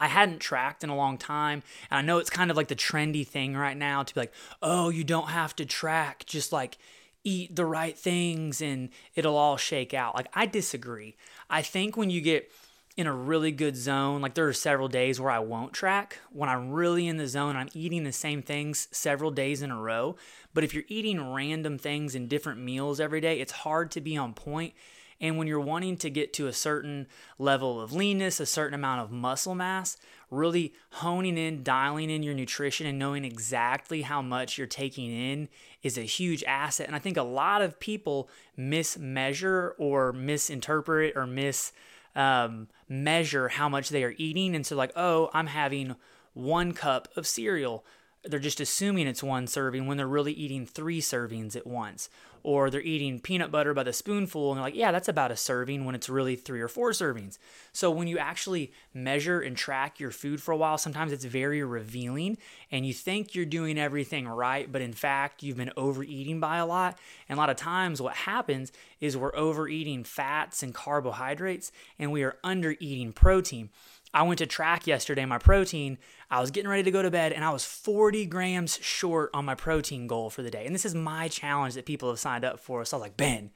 I 0.00 0.08
hadn't 0.08 0.40
tracked 0.40 0.84
in 0.84 0.90
a 0.90 0.96
long 0.96 1.18
time. 1.18 1.62
And 1.90 1.98
I 1.98 2.02
know 2.02 2.18
it's 2.18 2.30
kind 2.30 2.50
of 2.50 2.56
like 2.56 2.68
the 2.68 2.74
trendy 2.74 3.26
thing 3.26 3.56
right 3.56 3.76
now 3.76 4.02
to 4.02 4.14
be 4.14 4.20
like, 4.20 4.34
oh, 4.62 4.88
you 4.88 5.04
don't 5.04 5.28
have 5.28 5.54
to 5.56 5.64
track. 5.64 6.24
Just 6.26 6.52
like 6.52 6.78
eat 7.24 7.56
the 7.56 7.64
right 7.64 7.96
things 7.96 8.60
and 8.60 8.90
it'll 9.14 9.36
all 9.36 9.56
shake 9.56 9.94
out. 9.94 10.14
Like, 10.14 10.28
I 10.34 10.46
disagree. 10.46 11.16
I 11.48 11.62
think 11.62 11.96
when 11.96 12.10
you 12.10 12.20
get 12.20 12.50
in 12.96 13.06
a 13.06 13.12
really 13.12 13.50
good 13.50 13.76
zone, 13.76 14.20
like 14.20 14.34
there 14.34 14.46
are 14.46 14.52
several 14.52 14.88
days 14.88 15.20
where 15.20 15.30
I 15.30 15.40
won't 15.40 15.72
track. 15.72 16.18
When 16.30 16.48
I'm 16.48 16.70
really 16.70 17.08
in 17.08 17.16
the 17.16 17.26
zone, 17.26 17.56
I'm 17.56 17.68
eating 17.74 18.04
the 18.04 18.12
same 18.12 18.40
things 18.42 18.88
several 18.92 19.30
days 19.30 19.62
in 19.62 19.70
a 19.70 19.80
row. 19.80 20.16
But 20.52 20.62
if 20.62 20.74
you're 20.74 20.84
eating 20.88 21.32
random 21.32 21.78
things 21.78 22.14
in 22.14 22.28
different 22.28 22.60
meals 22.60 23.00
every 23.00 23.20
day, 23.20 23.40
it's 23.40 23.52
hard 23.52 23.90
to 23.92 24.00
be 24.00 24.16
on 24.16 24.32
point. 24.32 24.74
And 25.20 25.38
when 25.38 25.46
you're 25.46 25.60
wanting 25.60 25.96
to 25.98 26.10
get 26.10 26.32
to 26.34 26.46
a 26.46 26.52
certain 26.52 27.06
level 27.38 27.80
of 27.80 27.92
leanness, 27.92 28.40
a 28.40 28.46
certain 28.46 28.74
amount 28.74 29.00
of 29.00 29.10
muscle 29.10 29.54
mass, 29.54 29.96
really 30.30 30.74
honing 30.90 31.38
in, 31.38 31.62
dialing 31.62 32.10
in 32.10 32.22
your 32.22 32.34
nutrition, 32.34 32.86
and 32.86 32.98
knowing 32.98 33.24
exactly 33.24 34.02
how 34.02 34.20
much 34.20 34.58
you're 34.58 34.66
taking 34.66 35.10
in 35.10 35.48
is 35.82 35.96
a 35.96 36.02
huge 36.02 36.42
asset. 36.44 36.86
And 36.86 36.96
I 36.96 36.98
think 36.98 37.16
a 37.16 37.22
lot 37.22 37.62
of 37.62 37.80
people 37.80 38.28
mismeasure 38.58 39.72
or 39.78 40.12
misinterpret 40.12 41.16
or 41.16 41.26
mis 41.26 41.72
um, 42.16 42.68
measure 42.88 43.48
how 43.48 43.68
much 43.68 43.88
they 43.88 44.04
are 44.04 44.14
eating. 44.18 44.54
And 44.54 44.64
so, 44.64 44.76
like, 44.76 44.92
oh, 44.96 45.30
I'm 45.32 45.48
having 45.48 45.96
one 46.32 46.72
cup 46.72 47.08
of 47.16 47.26
cereal 47.26 47.84
they're 48.24 48.40
just 48.40 48.60
assuming 48.60 49.06
it's 49.06 49.22
one 49.22 49.46
serving 49.46 49.86
when 49.86 49.96
they're 49.96 50.06
really 50.06 50.32
eating 50.32 50.66
three 50.66 51.00
servings 51.00 51.56
at 51.56 51.66
once. 51.66 52.08
Or 52.42 52.68
they're 52.68 52.82
eating 52.82 53.20
peanut 53.20 53.50
butter 53.50 53.72
by 53.72 53.84
the 53.84 53.92
spoonful 53.94 54.50
and 54.50 54.58
they're 54.58 54.64
like, 54.64 54.74
yeah, 54.74 54.92
that's 54.92 55.08
about 55.08 55.30
a 55.30 55.36
serving 55.36 55.86
when 55.86 55.94
it's 55.94 56.10
really 56.10 56.36
three 56.36 56.60
or 56.60 56.68
four 56.68 56.90
servings. 56.90 57.38
So 57.72 57.90
when 57.90 58.06
you 58.06 58.18
actually 58.18 58.70
measure 58.92 59.40
and 59.40 59.56
track 59.56 59.98
your 59.98 60.10
food 60.10 60.42
for 60.42 60.52
a 60.52 60.56
while, 60.56 60.76
sometimes 60.76 61.10
it's 61.10 61.24
very 61.24 61.64
revealing 61.64 62.36
and 62.70 62.86
you 62.86 62.92
think 62.92 63.34
you're 63.34 63.46
doing 63.46 63.78
everything 63.78 64.28
right, 64.28 64.70
but 64.70 64.82
in 64.82 64.92
fact, 64.92 65.42
you've 65.42 65.56
been 65.56 65.72
overeating 65.74 66.38
by 66.38 66.58
a 66.58 66.66
lot. 66.66 66.98
And 67.30 67.38
a 67.38 67.40
lot 67.40 67.48
of 67.48 67.56
times, 67.56 68.02
what 68.02 68.14
happens 68.14 68.72
is 69.00 69.16
we're 69.16 69.34
overeating 69.34 70.04
fats 70.04 70.62
and 70.62 70.74
carbohydrates 70.74 71.72
and 71.98 72.12
we 72.12 72.22
are 72.24 72.36
under 72.44 72.76
eating 72.78 73.14
protein. 73.14 73.70
I 74.14 74.22
went 74.22 74.38
to 74.38 74.46
track 74.46 74.86
yesterday, 74.86 75.24
my 75.24 75.38
protein. 75.38 75.98
I 76.30 76.40
was 76.40 76.52
getting 76.52 76.70
ready 76.70 76.84
to 76.84 76.90
go 76.92 77.02
to 77.02 77.10
bed 77.10 77.32
and 77.32 77.44
I 77.44 77.50
was 77.50 77.64
40 77.64 78.26
grams 78.26 78.78
short 78.80 79.30
on 79.34 79.44
my 79.44 79.56
protein 79.56 80.06
goal 80.06 80.30
for 80.30 80.42
the 80.42 80.52
day. 80.52 80.64
And 80.64 80.74
this 80.74 80.84
is 80.84 80.94
my 80.94 81.26
challenge 81.26 81.74
that 81.74 81.84
people 81.84 82.08
have 82.08 82.20
signed 82.20 82.44
up 82.44 82.60
for. 82.60 82.84
So 82.84 82.96
I 82.96 82.98
was 82.98 83.02
like, 83.02 83.16
Ben, 83.16 83.50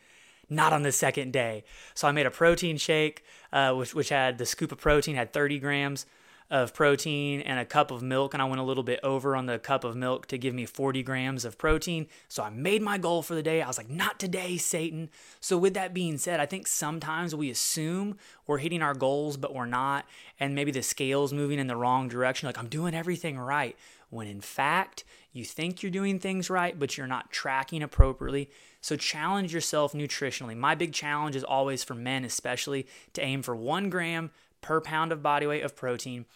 not 0.50 0.72
on 0.72 0.82
the 0.82 0.90
second 0.90 1.32
day. 1.32 1.62
So 1.94 2.08
I 2.08 2.12
made 2.12 2.26
a 2.26 2.30
protein 2.30 2.76
shake, 2.76 3.24
uh, 3.52 3.72
which, 3.74 3.94
which 3.94 4.08
had 4.08 4.38
the 4.38 4.46
scoop 4.46 4.72
of 4.72 4.78
protein, 4.78 5.14
had 5.14 5.32
30 5.32 5.60
grams 5.60 6.06
of 6.50 6.72
protein 6.72 7.40
and 7.42 7.58
a 7.58 7.64
cup 7.64 7.90
of 7.90 8.02
milk, 8.02 8.32
and 8.32 8.42
I 8.42 8.46
went 8.46 8.60
a 8.60 8.64
little 8.64 8.82
bit 8.82 9.00
over 9.02 9.36
on 9.36 9.46
the 9.46 9.58
cup 9.58 9.84
of 9.84 9.96
milk 9.96 10.26
to 10.28 10.38
give 10.38 10.54
me 10.54 10.64
40 10.64 11.02
grams 11.02 11.44
of 11.44 11.58
protein. 11.58 12.06
So 12.26 12.42
I 12.42 12.48
made 12.48 12.80
my 12.80 12.96
goal 12.96 13.22
for 13.22 13.34
the 13.34 13.42
day. 13.42 13.60
I 13.60 13.66
was 13.66 13.76
like, 13.76 13.90
not 13.90 14.18
today, 14.18 14.56
Satan. 14.56 15.10
So, 15.40 15.58
with 15.58 15.74
that 15.74 15.92
being 15.92 16.16
said, 16.16 16.40
I 16.40 16.46
think 16.46 16.66
sometimes 16.66 17.34
we 17.34 17.50
assume 17.50 18.16
we're 18.46 18.58
hitting 18.58 18.82
our 18.82 18.94
goals, 18.94 19.36
but 19.36 19.54
we're 19.54 19.66
not. 19.66 20.06
And 20.40 20.54
maybe 20.54 20.70
the 20.70 20.82
scale's 20.82 21.32
moving 21.32 21.58
in 21.58 21.66
the 21.66 21.76
wrong 21.76 22.08
direction. 22.08 22.46
Like, 22.46 22.58
I'm 22.58 22.68
doing 22.68 22.94
everything 22.94 23.38
right. 23.38 23.76
When 24.10 24.26
in 24.26 24.40
fact, 24.40 25.04
you 25.32 25.44
think 25.44 25.82
you're 25.82 25.92
doing 25.92 26.18
things 26.18 26.48
right, 26.48 26.78
but 26.78 26.96
you're 26.96 27.06
not 27.06 27.30
tracking 27.30 27.82
appropriately. 27.82 28.50
So, 28.80 28.96
challenge 28.96 29.52
yourself 29.52 29.92
nutritionally. 29.92 30.56
My 30.56 30.74
big 30.74 30.94
challenge 30.94 31.36
is 31.36 31.44
always 31.44 31.84
for 31.84 31.94
men, 31.94 32.24
especially, 32.24 32.86
to 33.12 33.20
aim 33.20 33.42
for 33.42 33.54
one 33.54 33.90
gram 33.90 34.30
per 34.60 34.80
pound 34.80 35.12
of 35.12 35.22
body 35.22 35.46
weight 35.46 35.62
of 35.62 35.76
protein 35.76 36.26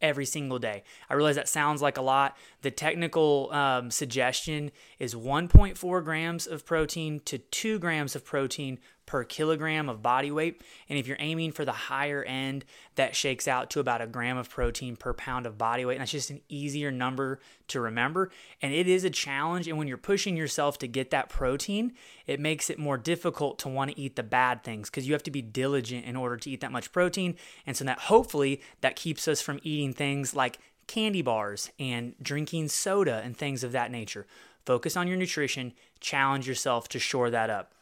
every 0.00 0.24
single 0.24 0.58
day. 0.58 0.84
I 1.10 1.14
realize 1.14 1.36
that 1.36 1.48
sounds 1.48 1.82
like 1.82 1.96
a 1.96 2.02
lot. 2.02 2.36
The 2.62 2.70
technical 2.70 3.50
um, 3.52 3.90
suggestion 3.90 4.70
is 4.98 5.14
1.4 5.14 6.04
grams 6.04 6.46
of 6.46 6.64
protein 6.64 7.20
to 7.24 7.38
2 7.38 7.78
grams 7.78 8.14
of 8.14 8.24
protein 8.24 8.78
per 9.08 9.24
kilogram 9.24 9.88
of 9.88 10.02
body 10.02 10.30
weight. 10.30 10.60
And 10.88 10.98
if 10.98 11.06
you're 11.06 11.16
aiming 11.18 11.52
for 11.52 11.64
the 11.64 11.72
higher 11.72 12.22
end, 12.22 12.66
that 12.96 13.16
shakes 13.16 13.48
out 13.48 13.70
to 13.70 13.80
about 13.80 14.02
a 14.02 14.06
gram 14.06 14.36
of 14.36 14.50
protein 14.50 14.96
per 14.96 15.14
pound 15.14 15.46
of 15.46 15.56
body 15.56 15.86
weight. 15.86 15.94
And 15.94 16.02
that's 16.02 16.12
just 16.12 16.28
an 16.28 16.42
easier 16.50 16.92
number 16.92 17.40
to 17.68 17.80
remember. 17.80 18.30
And 18.60 18.74
it 18.74 18.86
is 18.86 19.04
a 19.04 19.10
challenge. 19.10 19.66
And 19.66 19.78
when 19.78 19.88
you're 19.88 19.96
pushing 19.96 20.36
yourself 20.36 20.76
to 20.80 20.86
get 20.86 21.10
that 21.10 21.30
protein, 21.30 21.94
it 22.26 22.38
makes 22.38 22.68
it 22.68 22.78
more 22.78 22.98
difficult 22.98 23.58
to 23.60 23.68
want 23.70 23.90
to 23.90 23.98
eat 23.98 24.14
the 24.14 24.22
bad 24.22 24.62
things 24.62 24.90
because 24.90 25.06
you 25.06 25.14
have 25.14 25.22
to 25.22 25.30
be 25.30 25.40
diligent 25.40 26.04
in 26.04 26.14
order 26.14 26.36
to 26.36 26.50
eat 26.50 26.60
that 26.60 26.70
much 26.70 26.92
protein. 26.92 27.34
And 27.66 27.74
so 27.74 27.86
that 27.86 28.00
hopefully 28.00 28.60
that 28.82 28.94
keeps 28.94 29.26
us 29.26 29.40
from 29.40 29.58
eating 29.62 29.94
things 29.94 30.36
like 30.36 30.58
candy 30.86 31.22
bars 31.22 31.70
and 31.78 32.14
drinking 32.20 32.68
soda 32.68 33.22
and 33.24 33.34
things 33.34 33.64
of 33.64 33.72
that 33.72 33.90
nature. 33.90 34.26
Focus 34.66 34.98
on 34.98 35.08
your 35.08 35.16
nutrition, 35.16 35.72
challenge 35.98 36.46
yourself 36.46 36.90
to 36.90 36.98
shore 36.98 37.30
that 37.30 37.48
up. 37.48 37.72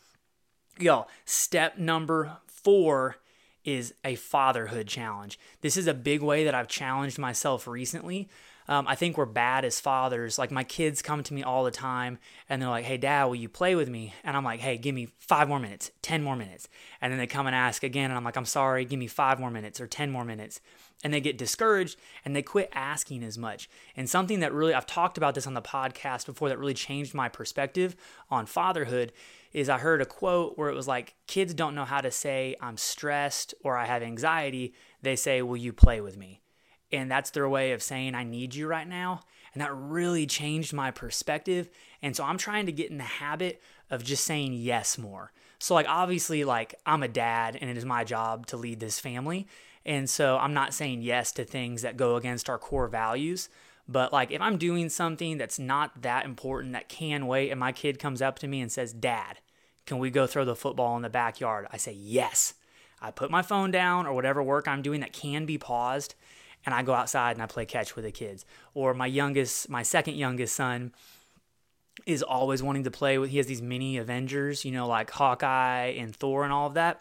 Y'all, 0.78 1.08
step 1.24 1.78
number 1.78 2.36
four 2.46 3.16
is 3.64 3.94
a 4.04 4.14
fatherhood 4.14 4.86
challenge. 4.86 5.38
This 5.62 5.76
is 5.78 5.86
a 5.86 5.94
big 5.94 6.20
way 6.20 6.44
that 6.44 6.54
I've 6.54 6.68
challenged 6.68 7.18
myself 7.18 7.66
recently. 7.66 8.28
Um, 8.68 8.86
I 8.88 8.94
think 8.94 9.16
we're 9.16 9.26
bad 9.26 9.64
as 9.64 9.80
fathers. 9.80 10.38
Like 10.38 10.50
my 10.50 10.64
kids 10.64 11.00
come 11.00 11.22
to 11.22 11.34
me 11.34 11.42
all 11.42 11.64
the 11.64 11.70
time 11.70 12.18
and 12.48 12.60
they're 12.60 12.68
like, 12.68 12.84
hey, 12.84 12.96
dad, 12.96 13.24
will 13.24 13.36
you 13.36 13.48
play 13.48 13.74
with 13.74 13.88
me? 13.88 14.12
And 14.24 14.36
I'm 14.36 14.44
like, 14.44 14.60
hey, 14.60 14.76
give 14.76 14.94
me 14.94 15.08
five 15.18 15.48
more 15.48 15.60
minutes, 15.60 15.92
10 16.02 16.22
more 16.22 16.36
minutes. 16.36 16.68
And 17.00 17.12
then 17.12 17.18
they 17.18 17.26
come 17.26 17.46
and 17.46 17.56
ask 17.56 17.82
again. 17.82 18.10
And 18.10 18.18
I'm 18.18 18.24
like, 18.24 18.36
I'm 18.36 18.44
sorry, 18.44 18.84
give 18.84 18.98
me 18.98 19.06
five 19.06 19.38
more 19.38 19.50
minutes 19.50 19.80
or 19.80 19.86
10 19.86 20.10
more 20.10 20.24
minutes. 20.24 20.60
And 21.04 21.12
they 21.12 21.20
get 21.20 21.38
discouraged 21.38 21.96
and 22.24 22.34
they 22.34 22.42
quit 22.42 22.70
asking 22.74 23.22
as 23.22 23.38
much. 23.38 23.68
And 23.96 24.10
something 24.10 24.40
that 24.40 24.52
really, 24.52 24.74
I've 24.74 24.86
talked 24.86 25.16
about 25.16 25.34
this 25.34 25.46
on 25.46 25.54
the 25.54 25.62
podcast 25.62 26.26
before 26.26 26.48
that 26.48 26.58
really 26.58 26.74
changed 26.74 27.14
my 27.14 27.28
perspective 27.28 27.94
on 28.30 28.46
fatherhood 28.46 29.12
is 29.56 29.70
I 29.70 29.78
heard 29.78 30.02
a 30.02 30.06
quote 30.06 30.58
where 30.58 30.68
it 30.68 30.74
was 30.74 30.86
like, 30.86 31.14
kids 31.26 31.54
don't 31.54 31.74
know 31.74 31.86
how 31.86 32.02
to 32.02 32.10
say, 32.10 32.56
I'm 32.60 32.76
stressed 32.76 33.54
or 33.64 33.74
I 33.74 33.86
have 33.86 34.02
anxiety. 34.02 34.74
They 35.00 35.16
say, 35.16 35.40
Will 35.40 35.56
you 35.56 35.72
play 35.72 36.02
with 36.02 36.18
me? 36.18 36.42
And 36.92 37.10
that's 37.10 37.30
their 37.30 37.48
way 37.48 37.72
of 37.72 37.82
saying, 37.82 38.14
I 38.14 38.22
need 38.22 38.54
you 38.54 38.66
right 38.66 38.86
now. 38.86 39.22
And 39.54 39.62
that 39.62 39.74
really 39.74 40.26
changed 40.26 40.74
my 40.74 40.90
perspective. 40.90 41.70
And 42.02 42.14
so 42.14 42.22
I'm 42.22 42.36
trying 42.36 42.66
to 42.66 42.72
get 42.72 42.90
in 42.90 42.98
the 42.98 43.04
habit 43.04 43.62
of 43.88 44.04
just 44.04 44.26
saying 44.26 44.52
yes 44.52 44.98
more. 44.98 45.32
So, 45.58 45.72
like, 45.72 45.88
obviously, 45.88 46.44
like, 46.44 46.74
I'm 46.84 47.02
a 47.02 47.08
dad 47.08 47.56
and 47.58 47.70
it 47.70 47.78
is 47.78 47.86
my 47.86 48.04
job 48.04 48.46
to 48.48 48.58
lead 48.58 48.78
this 48.78 49.00
family. 49.00 49.48
And 49.86 50.10
so 50.10 50.36
I'm 50.36 50.52
not 50.52 50.74
saying 50.74 51.00
yes 51.00 51.32
to 51.32 51.44
things 51.44 51.80
that 51.80 51.96
go 51.96 52.16
against 52.16 52.50
our 52.50 52.58
core 52.58 52.88
values. 52.88 53.48
But 53.88 54.12
like 54.12 54.32
if 54.32 54.40
I'm 54.40 54.58
doing 54.58 54.88
something 54.88 55.38
that's 55.38 55.58
not 55.58 56.02
that 56.02 56.24
important 56.24 56.72
that 56.72 56.88
can 56.88 57.26
wait 57.26 57.50
and 57.50 57.60
my 57.60 57.72
kid 57.72 57.98
comes 57.98 58.20
up 58.20 58.38
to 58.40 58.48
me 58.48 58.60
and 58.60 58.70
says, 58.70 58.92
"Dad, 58.92 59.38
can 59.86 59.98
we 59.98 60.10
go 60.10 60.26
throw 60.26 60.44
the 60.44 60.56
football 60.56 60.96
in 60.96 61.02
the 61.02 61.10
backyard?" 61.10 61.66
I 61.72 61.76
say, 61.76 61.92
"Yes." 61.92 62.54
I 63.00 63.10
put 63.10 63.30
my 63.30 63.42
phone 63.42 63.70
down 63.70 64.06
or 64.06 64.14
whatever 64.14 64.42
work 64.42 64.66
I'm 64.66 64.80
doing 64.80 65.00
that 65.00 65.12
can 65.12 65.44
be 65.44 65.58
paused 65.58 66.14
and 66.64 66.74
I 66.74 66.82
go 66.82 66.94
outside 66.94 67.36
and 67.36 67.42
I 67.42 67.46
play 67.46 67.64
catch 67.64 67.94
with 67.94 68.04
the 68.04 68.10
kids. 68.10 68.44
Or 68.74 68.92
my 68.92 69.06
youngest, 69.06 69.68
my 69.68 69.82
second 69.82 70.14
youngest 70.14 70.56
son 70.56 70.92
is 72.04 72.22
always 72.22 72.62
wanting 72.62 72.84
to 72.84 72.90
play 72.90 73.18
with 73.18 73.30
he 73.30 73.36
has 73.38 73.46
these 73.46 73.62
mini 73.62 73.96
Avengers, 73.96 74.64
you 74.64 74.72
know, 74.72 74.86
like 74.86 75.10
Hawkeye 75.10 75.94
and 75.96 76.14
Thor 76.14 76.44
and 76.44 76.52
all 76.52 76.66
of 76.66 76.74
that. 76.74 77.00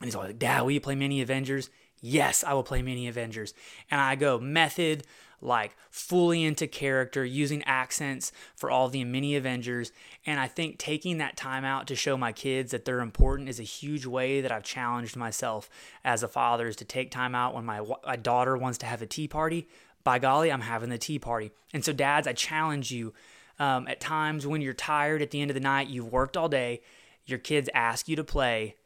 And 0.00 0.06
he's 0.06 0.14
always 0.14 0.30
like, 0.30 0.38
Dad, 0.38 0.62
will 0.62 0.70
you 0.70 0.80
play 0.80 0.94
mini 0.94 1.20
Avengers? 1.20 1.68
Yes, 2.00 2.42
I 2.44 2.54
will 2.54 2.62
play 2.62 2.82
mini 2.82 3.08
Avengers. 3.08 3.52
And 3.90 4.00
I 4.00 4.14
go 4.14 4.38
method, 4.38 5.04
like 5.42 5.76
fully 5.90 6.44
into 6.44 6.66
character, 6.66 7.24
using 7.24 7.62
accents 7.64 8.32
for 8.54 8.70
all 8.70 8.88
the 8.88 9.04
mini 9.04 9.36
Avengers. 9.36 9.92
And 10.24 10.38
I 10.38 10.46
think 10.46 10.78
taking 10.78 11.18
that 11.18 11.36
time 11.36 11.64
out 11.64 11.86
to 11.88 11.96
show 11.96 12.16
my 12.16 12.32
kids 12.32 12.70
that 12.70 12.84
they're 12.84 13.00
important 13.00 13.48
is 13.48 13.60
a 13.60 13.64
huge 13.64 14.06
way 14.06 14.40
that 14.40 14.52
I've 14.52 14.62
challenged 14.62 15.16
myself 15.16 15.68
as 16.04 16.22
a 16.22 16.28
father 16.28 16.68
is 16.68 16.76
to 16.76 16.84
take 16.84 17.10
time 17.10 17.34
out 17.34 17.54
when 17.54 17.64
my, 17.64 17.80
my 18.06 18.16
daughter 18.16 18.56
wants 18.56 18.78
to 18.78 18.86
have 18.86 19.02
a 19.02 19.06
tea 19.06 19.28
party. 19.28 19.68
By 20.04 20.18
golly, 20.18 20.50
I'm 20.50 20.62
having 20.62 20.90
the 20.90 20.98
tea 20.98 21.18
party. 21.18 21.52
And 21.72 21.84
so, 21.84 21.92
dads, 21.92 22.26
I 22.26 22.32
challenge 22.32 22.90
you 22.90 23.12
um, 23.58 23.86
at 23.86 24.00
times 24.00 24.46
when 24.46 24.60
you're 24.60 24.72
tired 24.72 25.22
at 25.22 25.30
the 25.30 25.40
end 25.40 25.50
of 25.50 25.54
the 25.54 25.60
night, 25.60 25.88
you've 25.88 26.12
worked 26.12 26.36
all 26.36 26.48
day, 26.48 26.80
your 27.26 27.38
kids 27.38 27.68
ask 27.74 28.08
you 28.08 28.16
to 28.16 28.24
play, 28.24 28.76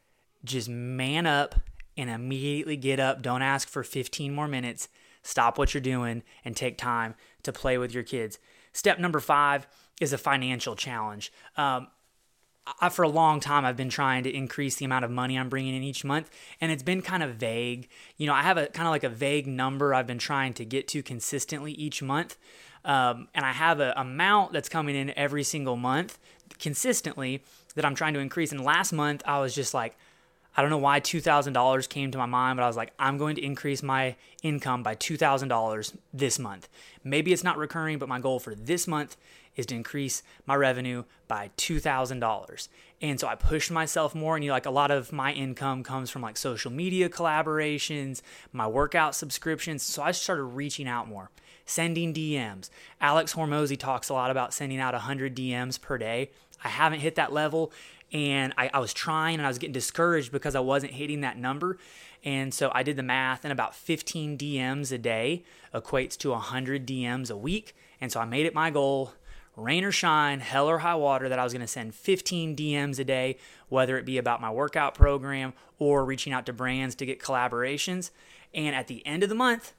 just 0.43 0.69
man 0.69 1.25
up 1.25 1.55
and 1.95 2.09
immediately 2.09 2.77
get 2.77 2.99
up. 2.99 3.23
Don't 3.23 3.41
ask 3.41 3.67
for 3.67 3.83
15 3.83 4.33
more 4.33 4.47
minutes 4.47 4.87
Stop 5.27 5.57
what 5.57 5.73
you're 5.73 5.81
doing 5.81 6.23
and 6.45 6.55
take 6.55 6.77
time 6.77 7.13
to 7.43 7.51
play 7.51 7.77
with 7.77 7.93
your 7.93 8.01
kids. 8.01 8.39
Step 8.71 8.97
number 8.97 9.19
five 9.19 9.67
is 9.99 10.13
a 10.13 10.17
financial 10.17 10.73
challenge. 10.73 11.33
Um, 11.57 11.87
I, 12.79 12.87
for 12.87 13.03
a 13.03 13.09
long 13.09 13.41
time, 13.41 13.65
I've 13.65 13.75
been 13.75 13.89
trying 13.89 14.23
to 14.23 14.33
increase 14.33 14.77
the 14.77 14.85
amount 14.85 15.03
of 15.03 15.11
money 15.11 15.37
I'm 15.37 15.49
bringing 15.49 15.75
in 15.75 15.83
each 15.83 16.05
month, 16.05 16.29
and 16.61 16.71
it's 16.71 16.81
been 16.81 17.01
kind 17.01 17.23
of 17.23 17.35
vague. 17.35 17.89
You 18.15 18.25
know, 18.25 18.33
I 18.33 18.41
have 18.41 18.57
a 18.57 18.67
kind 18.67 18.87
of 18.87 18.91
like 18.91 19.03
a 19.03 19.09
vague 19.09 19.47
number 19.47 19.93
I've 19.93 20.07
been 20.07 20.17
trying 20.17 20.53
to 20.53 20.65
get 20.65 20.87
to 20.89 21.03
consistently 21.03 21.73
each 21.73 22.01
month. 22.01 22.37
Um, 22.85 23.27
and 23.35 23.45
I 23.45 23.51
have 23.51 23.81
an 23.81 23.91
amount 23.97 24.53
that's 24.53 24.69
coming 24.69 24.95
in 24.95 25.11
every 25.17 25.43
single 25.43 25.75
month 25.75 26.19
consistently 26.57 27.43
that 27.75 27.83
I'm 27.83 27.95
trying 27.95 28.13
to 28.13 28.21
increase. 28.21 28.53
And 28.53 28.63
last 28.63 28.93
month, 28.93 29.23
I 29.25 29.39
was 29.39 29.53
just 29.53 29.73
like, 29.73 29.97
I 30.57 30.61
don't 30.63 30.71
know 30.71 30.79
why 30.79 30.99
$2,000 30.99 31.87
came 31.87 32.09
to 32.09 32.17
my 32.17 32.25
mind, 32.25 32.57
but 32.57 32.63
I 32.63 32.67
was 32.67 32.75
like, 32.75 32.91
I'm 32.97 33.19
going 33.19 33.35
to 33.35 33.45
increase 33.45 33.83
my 33.83 34.15
income 34.41 34.81
by 34.81 34.95
$2,000 34.95 35.97
this 36.11 36.39
month. 36.39 36.67
Maybe 37.03 37.31
it's 37.31 37.43
not 37.43 37.59
recurring, 37.59 37.99
but 37.99 38.09
my 38.09 38.19
goal 38.19 38.39
for 38.39 38.55
this 38.55 38.87
month 38.87 39.17
is 39.55 39.67
to 39.67 39.75
increase 39.75 40.23
my 40.47 40.55
revenue 40.55 41.03
by 41.27 41.51
$2,000. 41.57 42.67
And 43.01 43.19
so 43.19 43.27
I 43.27 43.35
pushed 43.35 43.69
myself 43.69 44.15
more. 44.15 44.35
And 44.35 44.43
you 44.43 44.49
know, 44.49 44.55
like 44.55 44.65
a 44.65 44.71
lot 44.71 44.89
of 44.89 45.13
my 45.13 45.31
income 45.31 45.83
comes 45.83 46.09
from 46.09 46.23
like 46.23 46.37
social 46.37 46.71
media 46.71 47.07
collaborations, 47.07 48.23
my 48.51 48.65
workout 48.65 49.13
subscriptions. 49.13 49.83
So 49.83 50.01
I 50.01 50.11
started 50.11 50.43
reaching 50.43 50.87
out 50.87 51.07
more, 51.07 51.29
sending 51.67 52.15
DMs. 52.15 52.71
Alex 52.99 53.35
Hormozi 53.35 53.77
talks 53.77 54.09
a 54.09 54.13
lot 54.13 54.31
about 54.31 54.55
sending 54.55 54.79
out 54.79 54.95
100 54.95 55.35
DMs 55.35 55.79
per 55.79 55.99
day. 55.99 56.31
I 56.63 56.69
haven't 56.69 57.01
hit 57.01 57.13
that 57.15 57.31
level 57.31 57.71
and 58.11 58.53
I, 58.57 58.69
I 58.73 58.79
was 58.79 58.93
trying 58.93 59.35
and 59.35 59.45
I 59.45 59.49
was 59.49 59.57
getting 59.57 59.73
discouraged 59.73 60.31
because 60.31 60.55
I 60.55 60.59
wasn't 60.59 60.93
hitting 60.93 61.21
that 61.21 61.37
number. 61.37 61.77
And 62.23 62.53
so 62.53 62.71
I 62.73 62.83
did 62.83 62.95
the 62.95 63.03
math, 63.03 63.45
and 63.45 63.51
about 63.51 63.75
15 63.75 64.37
DMs 64.37 64.91
a 64.91 64.97
day 64.97 65.43
equates 65.73 66.17
to 66.17 66.31
100 66.31 66.85
DMs 66.85 67.31
a 67.31 67.37
week. 67.37 67.75
And 68.01 68.11
so 68.11 68.19
I 68.19 68.25
made 68.25 68.45
it 68.45 68.53
my 68.53 68.69
goal, 68.69 69.13
rain 69.55 69.83
or 69.83 69.91
shine, 69.91 70.39
hell 70.39 70.67
or 70.67 70.79
high 70.79 70.95
water, 70.95 71.29
that 71.29 71.39
I 71.39 71.43
was 71.43 71.53
going 71.53 71.61
to 71.61 71.67
send 71.67 71.95
15 71.95 72.55
DMs 72.55 72.99
a 72.99 73.03
day, 73.03 73.37
whether 73.69 73.97
it 73.97 74.05
be 74.05 74.17
about 74.17 74.41
my 74.41 74.51
workout 74.51 74.93
program 74.93 75.53
or 75.79 76.05
reaching 76.05 76.33
out 76.33 76.45
to 76.47 76.53
brands 76.53 76.95
to 76.95 77.05
get 77.05 77.19
collaborations. 77.19 78.11
And 78.53 78.75
at 78.75 78.87
the 78.87 79.05
end 79.05 79.23
of 79.23 79.29
the 79.29 79.35
month, 79.35 79.73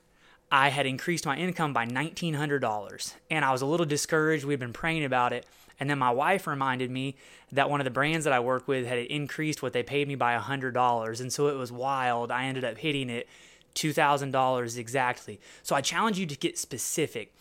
I 0.51 0.71
had 0.71 0.87
increased 0.87 1.27
my 1.27 1.37
income 1.37 1.73
by 1.73 1.87
$1,900. 1.87 3.15
And 3.31 3.45
I 3.45 3.53
was 3.53 3.63
a 3.63 3.67
little 3.67 3.87
discouraged. 3.87 4.45
We'd 4.45 4.59
been 4.59 4.73
praying 4.73 5.05
about 5.05 5.33
it. 5.33 5.47
And 5.81 5.89
then 5.89 5.99
my 5.99 6.11
wife 6.11 6.47
reminded 6.47 6.91
me 6.91 7.17
that 7.53 7.71
one 7.71 7.81
of 7.81 7.85
the 7.85 7.91
brands 7.91 8.25
that 8.25 8.33
I 8.33 8.41
work 8.41 8.67
with 8.67 8.87
had 8.87 8.99
increased 8.99 9.63
what 9.63 9.73
they 9.73 9.83
paid 9.83 10.09
me 10.09 10.17
by 10.17 10.37
$100. 10.37 11.21
And 11.21 11.33
so 11.33 11.49
it 11.49 11.57
was 11.57 11.71
wild. 11.71 12.31
I 12.31 12.45
ended 12.45 12.65
up 12.65 12.79
hitting 12.79 13.09
it 13.11 13.29
$2,000 13.75 14.79
exactly. 14.79 15.41
So 15.63 15.77
I 15.77 15.81
challenge 15.81 16.19
you 16.19 16.27
to 16.27 16.37
get 16.37 16.59
specific, 16.59 17.33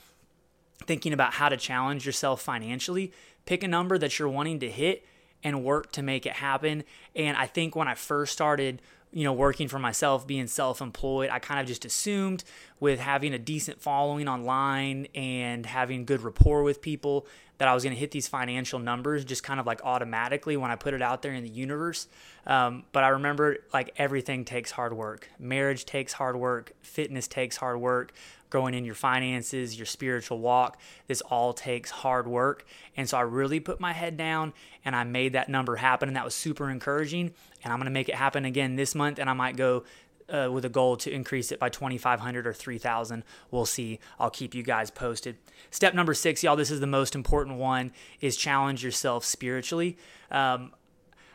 thinking 0.86 1.14
about 1.14 1.34
how 1.34 1.50
to 1.50 1.58
challenge 1.58 2.06
yourself 2.06 2.42
financially. 2.42 3.12
Pick 3.46 3.64
a 3.64 3.68
number 3.68 3.98
that 3.98 4.20
you're 4.20 4.30
wanting 4.30 4.60
to 4.60 4.70
hit 4.70 5.06
and 5.44 5.64
work 5.64 5.92
to 5.94 6.02
make 6.02 6.26
it 6.26 6.34
happen. 6.34 6.84
And 7.16 7.38
I 7.38 7.48
think 7.48 7.76
when 7.76 7.88
I 7.88 7.96
first 7.96 8.34
started 8.34 8.82
you 9.12 9.24
know, 9.24 9.34
working 9.34 9.68
for 9.68 9.80
myself, 9.80 10.28
being 10.28 10.48
self 10.48 10.82
employed, 10.82 11.30
I 11.30 11.40
kind 11.40 11.60
of 11.60 11.66
just 11.66 11.86
assumed 11.86 12.44
with 12.80 13.00
having 13.00 13.34
a 13.34 13.40
decent 13.40 13.82
following 13.82 14.28
online 14.28 15.08
and 15.16 15.66
having 15.66 16.06
good 16.06 16.22
rapport 16.22 16.64
with 16.64 16.82
people 16.82 17.26
that 17.58 17.68
I 17.68 17.74
was 17.74 17.84
going 17.84 17.96
to 17.96 18.00
hit 18.00 18.12
these 18.12 18.28
financial 18.28 18.80
numbers 18.80 19.26
just 19.26 19.44
kind 19.44 19.60
of 19.60 19.66
like 19.66 19.82
automatically 19.84 20.58
when 20.58 20.70
I 20.70 20.76
put 20.76 20.94
it 20.94 21.02
out 21.02 21.22
there 21.22 21.34
in 21.34 21.44
the 21.44 21.50
universe. 21.50 22.08
Um, 22.46 22.84
but 22.92 23.04
I 23.04 23.10
remember 23.10 23.58
like 23.74 23.94
everything 23.98 24.46
takes 24.46 24.72
hard 24.72 24.94
work. 24.94 25.30
Marriage 25.40 25.86
takes 25.86 26.14
hard 26.14 26.36
work. 26.36 26.74
Fitness 26.82 27.28
takes 27.28 27.58
hard 27.58 27.80
work. 27.80 28.14
Growing 28.50 28.74
in 28.74 28.86
your 28.86 28.96
finances, 28.96 29.78
your 29.78 29.86
spiritual 29.86 30.40
walk, 30.40 30.80
this 31.08 31.22
all 31.22 31.54
takes 31.54 31.92
hard 31.92 32.28
work. 32.28 32.66
And 32.96 33.10
so 33.10 33.18
I 33.18 33.22
really 33.22 33.60
put 33.60 33.80
my 33.80 33.94
head 33.94 34.16
down 34.16 34.54
and 34.86 34.96
I 34.96 35.04
made 35.04 35.34
that 35.34 35.50
number 35.50 35.76
happen. 35.76 36.08
And 36.08 36.16
that 36.16 36.26
was 36.26 36.34
super 36.36 36.70
encouraging. 36.70 37.34
And 37.64 37.74
I'm 37.74 37.80
going 37.80 37.86
to 37.86 37.92
make 37.92 38.10
it 38.10 38.16
happen 38.16 38.46
again 38.46 38.76
this 38.76 38.96
month. 38.96 39.20
And 39.20 39.30
I 39.30 39.34
might 39.34 39.58
go 39.58 39.84
uh, 40.30 40.50
with 40.52 40.66
a 40.66 40.70
goal 40.70 40.98
to 40.98 41.12
increase 41.12 41.52
it 41.52 41.60
by 41.60 41.70
2,500 41.70 42.48
or 42.48 42.54
3,000. 42.54 43.24
We'll 43.52 43.66
see. 43.66 44.00
I'll 44.20 44.30
keep 44.30 44.54
you 44.54 44.64
guys 44.64 44.92
posted. 44.92 45.38
Step 45.72 45.94
number 45.94 46.14
six, 46.14 46.44
y'all, 46.44 46.56
this 46.56 46.72
is 46.72 46.80
the 46.80 46.88
most 46.88 47.16
important 47.16 47.58
one, 47.58 47.92
is 48.22 48.36
challenge 48.36 48.84
yourself 48.84 49.26
spiritually. 49.26 49.98
Um, 50.32 50.72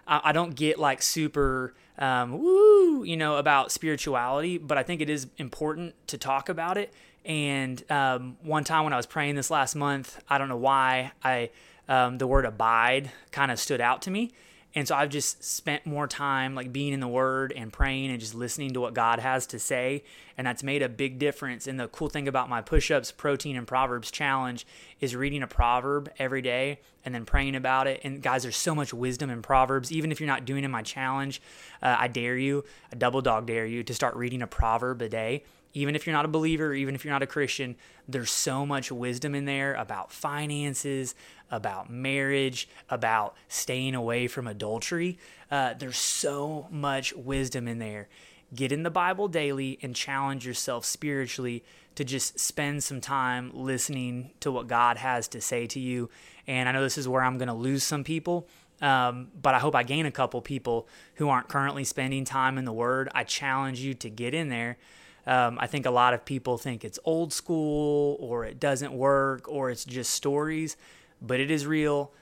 I, 0.06 0.32
don't 0.32 0.54
get 0.54 0.78
like 0.78 1.02
super 1.02 1.74
um, 1.98 2.38
woo, 2.38 3.04
you 3.04 3.16
know, 3.16 3.36
about 3.36 3.72
spirituality, 3.72 4.58
but 4.58 4.78
I 4.78 4.82
think 4.82 5.00
it 5.00 5.08
is 5.08 5.26
important 5.38 5.94
to 6.08 6.18
talk 6.18 6.48
about 6.48 6.76
it. 6.76 6.92
And 7.24 7.82
um, 7.90 8.36
one 8.42 8.64
time 8.64 8.84
when 8.84 8.92
I 8.92 8.96
was 8.96 9.06
praying 9.06 9.36
this 9.36 9.50
last 9.50 9.74
month, 9.74 10.20
I 10.28 10.38
don't 10.38 10.48
know 10.48 10.56
why 10.56 11.12
I 11.22 11.50
um, 11.88 12.18
the 12.18 12.26
word 12.26 12.44
abide 12.44 13.10
kind 13.30 13.50
of 13.50 13.58
stood 13.58 13.80
out 13.80 14.02
to 14.02 14.10
me 14.10 14.32
and 14.74 14.88
so 14.88 14.94
I've 14.94 15.10
just 15.10 15.44
spent 15.44 15.84
more 15.84 16.06
time 16.06 16.54
like 16.54 16.72
being 16.72 16.92
in 16.92 17.00
the 17.00 17.08
word 17.08 17.52
and 17.54 17.72
praying 17.72 18.10
and 18.10 18.18
just 18.18 18.34
listening 18.34 18.72
to 18.72 18.80
what 18.80 18.94
God 18.94 19.18
has 19.18 19.46
to 19.48 19.58
say. 19.58 20.02
And 20.38 20.46
that's 20.46 20.62
made 20.62 20.82
a 20.82 20.88
big 20.88 21.18
difference. 21.18 21.66
And 21.66 21.78
the 21.78 21.88
cool 21.88 22.08
thing 22.08 22.26
about 22.26 22.48
my 22.48 22.62
push 22.62 22.90
ups, 22.90 23.12
protein, 23.12 23.56
and 23.56 23.66
Proverbs 23.66 24.10
challenge 24.10 24.66
is 24.98 25.14
reading 25.14 25.42
a 25.42 25.46
proverb 25.46 26.10
every 26.18 26.40
day 26.40 26.80
and 27.04 27.14
then 27.14 27.26
praying 27.26 27.54
about 27.54 27.86
it. 27.86 28.00
And 28.02 28.22
guys, 28.22 28.44
there's 28.44 28.56
so 28.56 28.74
much 28.74 28.94
wisdom 28.94 29.28
in 29.28 29.42
Proverbs. 29.42 29.92
Even 29.92 30.10
if 30.10 30.20
you're 30.20 30.26
not 30.26 30.46
doing 30.46 30.64
in 30.64 30.70
my 30.70 30.82
challenge, 30.82 31.42
uh, 31.82 31.96
I 31.98 32.08
dare 32.08 32.38
you, 32.38 32.64
a 32.90 32.96
double 32.96 33.20
dog 33.20 33.46
dare 33.46 33.66
you 33.66 33.82
to 33.82 33.94
start 33.94 34.16
reading 34.16 34.40
a 34.40 34.46
proverb 34.46 35.02
a 35.02 35.08
day 35.08 35.42
even 35.74 35.96
if 35.96 36.06
you're 36.06 36.14
not 36.14 36.24
a 36.24 36.28
believer, 36.28 36.74
even 36.74 36.94
if 36.94 37.04
you're 37.04 37.12
not 37.12 37.22
a 37.22 37.26
Christian, 37.26 37.76
there's 38.06 38.30
so 38.30 38.66
much 38.66 38.92
wisdom 38.92 39.34
in 39.34 39.44
there 39.44 39.74
about 39.74 40.12
finances, 40.12 41.14
about 41.50 41.90
marriage, 41.90 42.68
about 42.90 43.36
staying 43.48 43.94
away 43.94 44.26
from 44.26 44.46
adultery. 44.46 45.18
Uh, 45.50 45.74
there's 45.74 45.96
so 45.96 46.66
much 46.70 47.14
wisdom 47.14 47.66
in 47.68 47.78
there. 47.78 48.08
Get 48.54 48.70
in 48.70 48.82
the 48.82 48.90
Bible 48.90 49.28
daily 49.28 49.78
and 49.82 49.96
challenge 49.96 50.46
yourself 50.46 50.84
spiritually 50.84 51.64
to 51.94 52.04
just 52.04 52.38
spend 52.38 52.84
some 52.84 53.00
time 53.00 53.50
listening 53.54 54.30
to 54.40 54.50
what 54.50 54.66
God 54.66 54.98
has 54.98 55.28
to 55.28 55.40
say 55.40 55.66
to 55.68 55.80
you. 55.80 56.10
And 56.46 56.68
I 56.68 56.72
know 56.72 56.82
this 56.82 56.98
is 56.98 57.08
where 57.08 57.22
I'm 57.22 57.38
going 57.38 57.48
to 57.48 57.54
lose 57.54 57.82
some 57.82 58.04
people. 58.04 58.46
Um, 58.82 59.28
but 59.40 59.54
I 59.54 59.60
hope 59.60 59.76
I 59.76 59.84
gain 59.84 60.06
a 60.06 60.10
couple 60.10 60.42
people 60.42 60.88
who 61.14 61.28
aren't 61.28 61.48
currently 61.48 61.84
spending 61.84 62.24
time 62.24 62.58
in 62.58 62.64
the 62.64 62.72
Word. 62.72 63.08
I 63.14 63.22
challenge 63.22 63.78
you 63.78 63.94
to 63.94 64.10
get 64.10 64.34
in 64.34 64.48
there 64.48 64.76
um, 65.26 65.58
I 65.60 65.66
think 65.66 65.86
a 65.86 65.90
lot 65.90 66.14
of 66.14 66.24
people 66.24 66.58
think 66.58 66.84
it's 66.84 66.98
old 67.04 67.32
school 67.32 68.16
or 68.20 68.44
it 68.44 68.58
doesn't 68.58 68.92
work 68.92 69.48
or 69.48 69.70
it's 69.70 69.84
just 69.84 70.12
stories, 70.12 70.76
but 71.20 71.38
it 71.40 71.50
is 71.50 71.66
real. 71.66 72.12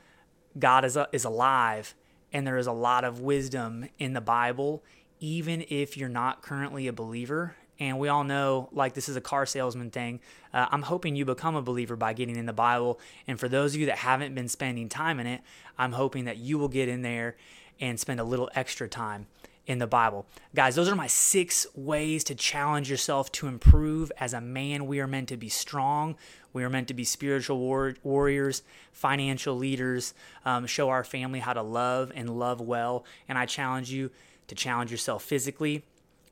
God 0.58 0.84
is, 0.84 0.98
is 1.12 1.24
alive, 1.24 1.94
and 2.32 2.46
there 2.46 2.58
is 2.58 2.66
a 2.66 2.72
lot 2.72 3.04
of 3.04 3.20
wisdom 3.20 3.88
in 3.98 4.12
the 4.12 4.20
Bible, 4.20 4.82
even 5.20 5.64
if 5.68 5.96
you're 5.96 6.08
not 6.08 6.42
currently 6.42 6.88
a 6.88 6.92
believer. 6.92 7.56
And 7.78 7.98
we 7.98 8.08
all 8.08 8.24
know, 8.24 8.68
like, 8.72 8.92
this 8.92 9.08
is 9.08 9.16
a 9.16 9.22
car 9.22 9.46
salesman 9.46 9.90
thing. 9.90 10.20
Uh, 10.52 10.66
I'm 10.70 10.82
hoping 10.82 11.16
you 11.16 11.24
become 11.24 11.56
a 11.56 11.62
believer 11.62 11.96
by 11.96 12.12
getting 12.12 12.36
in 12.36 12.44
the 12.44 12.52
Bible. 12.52 13.00
And 13.26 13.40
for 13.40 13.48
those 13.48 13.74
of 13.74 13.80
you 13.80 13.86
that 13.86 13.98
haven't 13.98 14.34
been 14.34 14.48
spending 14.48 14.90
time 14.90 15.18
in 15.18 15.26
it, 15.26 15.40
I'm 15.78 15.92
hoping 15.92 16.26
that 16.26 16.36
you 16.36 16.58
will 16.58 16.68
get 16.68 16.90
in 16.90 17.00
there 17.00 17.36
and 17.80 17.98
spend 17.98 18.20
a 18.20 18.24
little 18.24 18.50
extra 18.54 18.86
time 18.86 19.28
in 19.70 19.78
the 19.78 19.86
Bible. 19.86 20.26
Guys, 20.52 20.74
those 20.74 20.88
are 20.88 20.96
my 20.96 21.06
six 21.06 21.64
ways 21.76 22.24
to 22.24 22.34
challenge 22.34 22.90
yourself 22.90 23.30
to 23.30 23.46
improve 23.46 24.10
as 24.18 24.34
a 24.34 24.40
man. 24.40 24.88
We 24.88 24.98
are 24.98 25.06
meant 25.06 25.28
to 25.28 25.36
be 25.36 25.48
strong. 25.48 26.16
We 26.52 26.64
are 26.64 26.68
meant 26.68 26.88
to 26.88 26.94
be 26.94 27.04
spiritual 27.04 27.60
war- 27.60 27.94
warriors, 28.02 28.64
financial 28.92 29.56
leaders, 29.56 30.12
um, 30.44 30.66
show 30.66 30.88
our 30.88 31.04
family 31.04 31.38
how 31.38 31.52
to 31.52 31.62
love 31.62 32.10
and 32.16 32.36
love 32.36 32.60
well. 32.60 33.04
And 33.28 33.38
I 33.38 33.46
challenge 33.46 33.92
you 33.92 34.10
to 34.48 34.56
challenge 34.56 34.90
yourself 34.90 35.22
physically, 35.22 35.84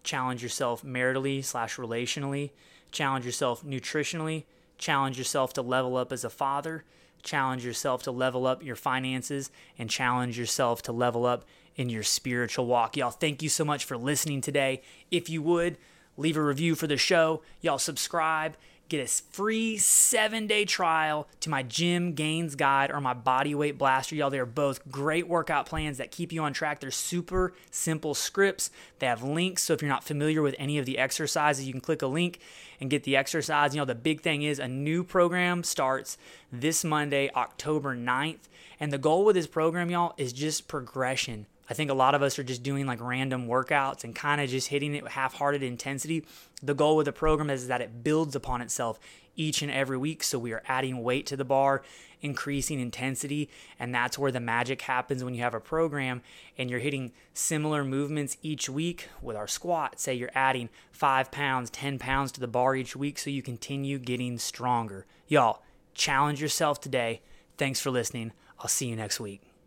challenge 0.03 0.43
yourself 0.43 0.83
maritally 0.83 1.45
slash 1.45 1.77
relationally, 1.77 2.51
challenge 2.91 3.25
yourself 3.25 3.65
nutritionally, 3.65 4.47
challenge 4.79 5.17
yourself 5.17 5.53
to 5.53 5.63
level 5.63 5.97
up 5.97 6.13
as 6.13 6.25
a 6.25 6.31
father, 6.31 6.83
challenge 7.23 7.65
yourself 7.65 8.03
to 8.03 8.11
level 8.11 8.49
up 8.49 8.65
your 8.65 8.75
finances, 8.75 9.53
and 9.79 9.89
challenge 9.89 10.37
yourself 10.37 10.83
to 10.83 10.91
level 10.91 11.25
up 11.25 11.45
in 11.79 11.89
your 11.89 12.03
spiritual 12.03 12.67
walk. 12.67 12.97
Y'all, 12.97 13.11
thank 13.11 13.41
you 13.43 13.49
so 13.49 13.65
much 13.65 13.85
for 13.85 13.97
listening 13.97 14.43
today. 14.43 14.83
If 15.11 15.31
you 15.31 15.41
would, 15.43 15.79
leave 16.19 16.37
a 16.37 16.43
review 16.43 16.75
for 16.75 16.89
the 16.89 16.99
show. 16.99 17.41
Y'all, 17.63 17.79
subscribe. 17.79 18.57
Get 18.89 19.05
a 19.05 19.07
free 19.07 19.77
seven 19.77 20.47
day 20.47 20.65
trial 20.65 21.29
to 21.41 21.51
my 21.51 21.63
Gym 21.63 22.15
Gainz 22.15 22.57
Guide 22.57 22.91
or 22.91 23.03
my 23.03 23.13
body 23.13 23.55
weight 23.55 23.77
blaster. 23.77 24.17
Y'all, 24.17 24.31
they 24.31 24.39
are 24.39 24.47
both 24.47 24.91
great 24.91 25.29
workout 25.29 25.67
plans 25.67 25.99
that 25.99 26.11
keep 26.11 26.33
you 26.33 26.43
on 26.43 26.55
track. 26.55 26.81
They're 26.81 26.91
super 26.91 27.53
simple 27.71 28.15
scripts. 28.15 28.71
They 28.99 29.07
have 29.07 29.23
links. 29.23 29.63
So 29.63 29.75
if 29.75 29.83
you're 29.83 29.91
not 29.91 30.05
familiar 30.05 30.41
with 30.41 30.55
any 30.59 30.79
of 30.79 30.87
the 30.87 30.97
exercises, 30.97 31.67
you 31.67 31.73
can 31.73 31.83
click 31.83 32.01
a 32.01 32.07
link 32.07 32.41
and 32.81 32.89
get 32.89 33.05
the 33.05 33.15
exercise. 33.15 33.75
You 33.75 33.83
know, 33.83 33.85
the 33.85 33.95
big 33.95 34.23
thing 34.23 34.43
is 34.43 34.59
a 34.59 34.67
new 34.67 35.05
program 35.05 35.63
starts 35.65 36.17
this 36.51 36.83
Monday, 36.83 37.31
October 37.37 37.95
9th. 37.95 38.49
And 38.81 38.91
the 38.91 38.99
goal 38.99 39.27
with 39.27 39.37
this 39.37 39.47
program, 39.47 39.91
y'all, 39.91 40.15
is 40.17 40.33
just 40.33 40.67
progression 40.67 41.47
I 41.71 41.75
think 41.75 41.91
a 41.91 41.95
lot 41.95 42.15
of 42.15 42.23
us 42.23 42.39
are 42.39 42.45
just 42.45 42.63
doing 42.63 42.87
like 42.87 43.01
random 43.01 43.47
workouts 43.47 44.03
and 44.03 44.15
kind 44.15 44.41
of 44.41 44.49
just 44.49 44.69
hitting 44.69 44.95
it 44.95 45.03
with 45.03 45.13
half 45.13 45.35
hearted 45.35 45.63
intensity. 45.63 46.25
The 46.63 46.75
goal 46.75 46.97
with 46.97 47.07
the 47.07 47.13
program 47.13 47.51
is 47.51 47.69
that 47.69 47.81
it 47.81 48.03
builds 48.03 48.35
upon 48.35 48.63
itself 48.63 48.99
each 49.37 49.63
and 49.63 49.71
every 49.71 49.99
week. 49.99 50.23
So 50.23 50.39
we 50.39 50.53
are 50.53 50.63
adding 50.67 51.03
weight 51.03 51.27
to 51.27 51.37
the 51.37 51.45
bar, 51.45 51.83
increasing 52.21 52.81
intensity. 52.81 53.51
And 53.79 53.95
that's 53.95 54.19
where 54.19 54.33
the 54.33 54.41
magic 54.41 54.83
happens 54.83 55.23
when 55.23 55.35
you 55.35 55.43
have 55.43 55.55
a 55.55 55.61
program 55.61 56.23
and 56.57 56.71
you're 56.71 56.81
hitting 56.81 57.13
similar 57.35 57.85
movements 57.85 58.39
each 58.43 58.69
week 58.69 59.09
with 59.21 59.37
our 59.37 59.47
squat. 59.47 60.01
Say 60.01 60.15
you're 60.15 60.31
adding 60.35 60.71
five 60.91 61.31
pounds, 61.31 61.71
10 61.71 61.99
pounds 61.99 62.33
to 62.33 62.41
the 62.41 62.49
bar 62.49 62.77
each 62.77 62.97
week 62.97 63.19
so 63.19 63.31
you 63.31 63.43
continue 63.43 63.99
getting 63.99 64.39
stronger. 64.39 65.07
Y'all, 65.29 65.63
challenge 65.95 66.41
yourself 66.41 66.81
today. 66.81 67.21
Thanks 67.59 67.81
for 67.81 67.91
listening. 67.91 68.33
I'll 68.59 68.69
see 68.69 68.89
you 68.89 68.97
next 68.97 69.21
week. 69.21 69.48